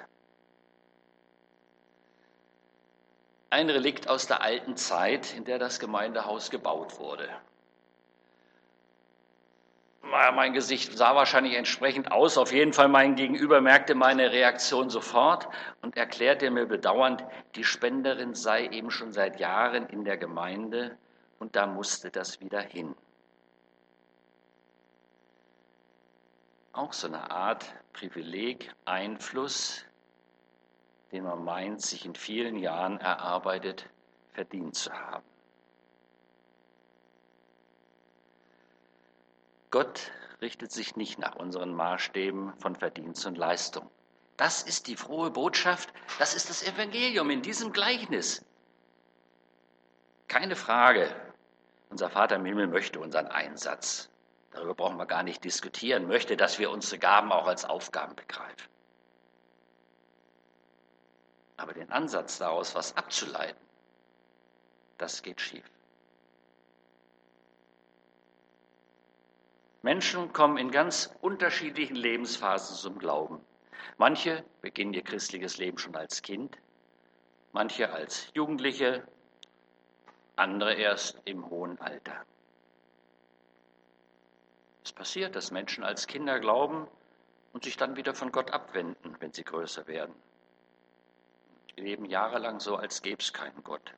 Ein 3.49 3.69
Relikt 3.69 4.09
aus 4.09 4.27
der 4.27 4.41
alten 4.41 4.75
Zeit, 4.75 5.33
in 5.35 5.45
der 5.45 5.57
das 5.57 5.79
Gemeindehaus 5.79 6.49
gebaut 6.49 6.99
wurde 6.99 7.29
mein 10.09 10.53
Gesicht 10.53 10.97
sah 10.97 11.15
wahrscheinlich 11.15 11.55
entsprechend 11.55 12.11
aus. 12.11 12.37
Auf 12.37 12.51
jeden 12.51 12.73
Fall 12.73 12.87
mein 12.87 13.15
Gegenüber 13.15 13.61
merkte 13.61 13.95
meine 13.95 14.31
Reaktion 14.31 14.89
sofort 14.89 15.47
und 15.81 15.97
erklärte 15.97 16.49
mir 16.51 16.65
bedauernd, 16.65 17.23
die 17.55 17.63
Spenderin 17.63 18.33
sei 18.33 18.67
eben 18.67 18.91
schon 18.91 19.11
seit 19.11 19.39
Jahren 19.39 19.87
in 19.87 20.05
der 20.05 20.17
Gemeinde 20.17 20.97
und 21.39 21.55
da 21.55 21.67
musste 21.67 22.09
das 22.09 22.39
wieder 22.41 22.61
hin. 22.61 22.95
Auch 26.73 26.93
so 26.93 27.07
eine 27.07 27.31
Art 27.31 27.65
Privileg, 27.93 28.71
Einfluss, 28.85 29.83
den 31.11 31.23
man 31.23 31.43
meint, 31.43 31.81
sich 31.81 32.05
in 32.05 32.13
vielen 32.13 32.57
Jahren 32.57 32.99
erarbeitet, 32.99 33.89
verdient 34.33 34.75
zu 34.75 34.91
haben. 34.93 35.37
Gott 39.69 40.12
richtet 40.41 40.71
sich 40.71 40.95
nicht 40.95 41.19
nach 41.19 41.36
unseren 41.36 41.73
Maßstäben 41.73 42.53
von 42.60 42.75
Verdienst 42.75 43.25
und 43.25 43.38
Leistung. 43.38 43.89
Das 44.38 44.62
ist 44.62 44.88
die 44.88 44.95
frohe 44.95 45.32
Botschaft, 45.32 45.91
das 46.19 46.36
ist 46.36 46.49
das 46.49 46.63
Evangelium 46.63 47.30
in 47.32 47.41
diesem 47.41 47.73
Gleichnis. 47.73 48.45
Keine 50.27 50.56
Frage, 50.56 51.13
unser 51.89 52.10
Vater 52.10 52.36
im 52.36 52.45
Himmel 52.45 52.67
möchte 52.67 52.99
unseren 52.99 53.27
Einsatz. 53.27 54.10
darüber 54.51 54.75
brauchen 54.75 54.97
wir 54.97 55.06
gar 55.06 55.23
nicht 55.23 55.43
diskutieren, 55.43 56.08
möchte, 56.08 56.38
dass 56.38 56.60
wir 56.60 56.71
unsere 56.71 56.99
Gaben 56.99 57.32
auch 57.32 57.47
als 57.47 57.65
Aufgaben 57.65 58.15
begreifen. 58.15 58.69
Aber 61.58 61.73
den 61.73 61.91
Ansatz 61.91 62.38
daraus, 62.38 62.75
was 62.75 62.95
abzuleiten, 62.95 63.62
das 64.97 65.23
geht 65.23 65.41
schief. 65.41 65.65
Menschen 69.81 70.33
kommen 70.33 70.57
in 70.57 70.71
ganz 70.71 71.13
unterschiedlichen 71.21 71.95
Lebensphasen 71.95 72.75
zum 72.75 72.99
Glauben. 72.99 73.39
Manche 73.97 74.43
beginnen 74.61 74.93
ihr 74.93 75.03
christliches 75.03 75.57
Leben 75.57 75.77
schon 75.77 75.95
als 75.95 76.21
Kind, 76.21 76.57
manche 77.51 77.91
als 77.91 78.27
Jugendliche, 78.33 79.07
andere 80.35 80.73
erst 80.73 81.19
im 81.25 81.49
hohen 81.49 81.79
Alter. 81.79 82.25
Es 84.83 84.91
passiert, 84.91 85.35
dass 85.35 85.51
Menschen 85.51 85.83
als 85.83 86.07
Kinder 86.07 86.39
glauben 86.39 86.87
und 87.53 87.63
sich 87.63 87.77
dann 87.77 87.95
wieder 87.95 88.13
von 88.13 88.31
Gott 88.31 88.51
abwenden, 88.51 89.15
wenn 89.19 89.33
sie 89.33 89.43
größer 89.43 89.87
werden. 89.87 90.15
Sie 91.75 91.81
leben 91.81 92.05
jahrelang 92.05 92.59
so, 92.59 92.75
als 92.75 93.01
gäbe 93.01 93.21
es 93.21 93.33
keinen 93.33 93.63
Gott. 93.63 93.93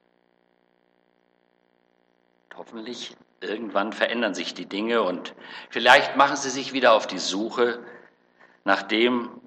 Und 2.50 2.58
hoffentlich 2.58 3.16
irgendwann 3.42 3.94
verändern 3.94 4.34
sich 4.34 4.54
die 4.54 4.66
Dinge 4.66 5.02
und 5.02 5.36
vielleicht 5.70 6.16
machen 6.16 6.36
sie 6.36 6.50
sich 6.50 6.74
wieder 6.74 6.94
auf 6.94 7.08
die 7.08 7.20
Suche 7.20 7.84
nach 8.64 8.84
dem, 8.84 9.42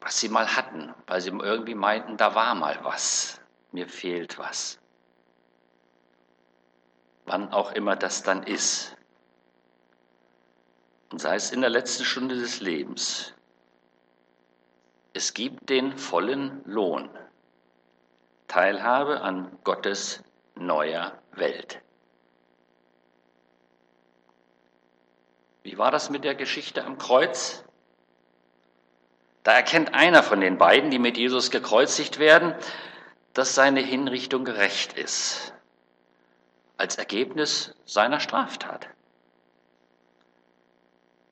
was 0.00 0.18
sie 0.18 0.28
mal 0.28 0.56
hatten, 0.56 0.92
weil 1.06 1.20
sie 1.20 1.30
irgendwie 1.30 1.74
meinten, 1.74 2.16
da 2.16 2.34
war 2.34 2.54
mal 2.54 2.78
was, 2.82 3.40
mir 3.70 3.88
fehlt 3.88 4.38
was. 4.38 4.78
Wann 7.24 7.52
auch 7.52 7.72
immer 7.72 7.94
das 7.94 8.22
dann 8.22 8.42
ist. 8.42 8.96
Und 11.12 11.20
sei 11.20 11.36
es 11.36 11.52
in 11.52 11.60
der 11.60 11.70
letzten 11.70 12.04
Stunde 12.04 12.34
des 12.34 12.60
Lebens. 12.60 13.34
Es 15.12 15.34
gibt 15.34 15.68
den 15.68 15.96
vollen 15.96 16.62
Lohn. 16.64 17.10
Teilhabe 18.48 19.20
an 19.20 19.56
Gottes 19.62 20.22
neuer 20.56 21.16
Welt. 21.32 21.80
Wie 25.62 25.78
war 25.78 25.90
das 25.90 26.10
mit 26.10 26.24
der 26.24 26.34
Geschichte 26.34 26.84
am 26.84 26.98
Kreuz? 26.98 27.64
Da 29.42 29.52
erkennt 29.52 29.94
einer 29.94 30.22
von 30.22 30.40
den 30.40 30.58
beiden, 30.58 30.90
die 30.90 30.98
mit 30.98 31.16
Jesus 31.16 31.50
gekreuzigt 31.50 32.18
werden, 32.18 32.54
dass 33.34 33.54
seine 33.54 33.80
Hinrichtung 33.80 34.44
gerecht 34.44 34.92
ist, 34.92 35.52
als 36.76 36.96
Ergebnis 36.96 37.74
seiner 37.86 38.20
Straftat. 38.20 38.88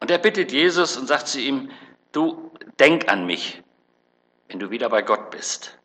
Und 0.00 0.10
er 0.10 0.18
bittet 0.18 0.50
Jesus 0.50 0.96
und 0.96 1.06
sagt 1.06 1.28
zu 1.28 1.40
ihm, 1.40 1.70
du 2.12 2.52
denk 2.78 3.08
an 3.08 3.26
mich, 3.26 3.62
wenn 4.48 4.58
du 4.58 4.70
wieder 4.70 4.88
bei 4.88 5.02
Gott 5.02 5.30
bist. 5.30 5.78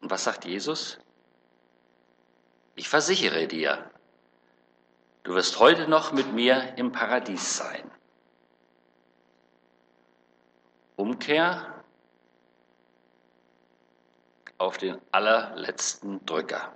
Und 0.00 0.10
was 0.10 0.24
sagt 0.24 0.44
Jesus? 0.44 0.98
Ich 2.76 2.88
versichere 2.88 3.46
dir, 3.46 3.90
du 5.26 5.34
wirst 5.34 5.58
heute 5.58 5.88
noch 5.88 6.12
mit 6.12 6.32
mir 6.32 6.74
im 6.76 6.92
Paradies 6.92 7.56
sein. 7.56 7.90
Umkehr 10.94 11.82
auf 14.56 14.78
den 14.78 15.00
allerletzten 15.10 16.24
Drücker. 16.24 16.72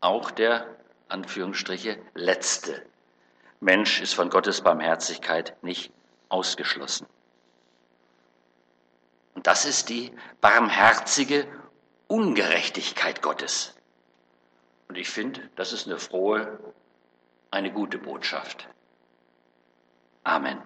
Auch 0.00 0.30
der 0.30 0.66
Anführungsstriche 1.10 1.98
letzte 2.14 2.82
Mensch 3.60 4.00
ist 4.00 4.14
von 4.14 4.30
Gottes 4.30 4.62
Barmherzigkeit 4.62 5.62
nicht 5.62 5.92
ausgeschlossen. 6.30 7.06
Und 9.34 9.46
das 9.46 9.66
ist 9.66 9.90
die 9.90 10.12
barmherzige 10.40 11.46
Ungerechtigkeit 12.08 13.20
Gottes. 13.20 13.74
Und 14.90 14.98
ich 14.98 15.08
finde, 15.08 15.48
das 15.54 15.72
ist 15.72 15.86
eine 15.86 16.00
frohe, 16.00 16.58
eine 17.52 17.72
gute 17.72 17.96
Botschaft. 17.96 18.68
Amen. 20.24 20.60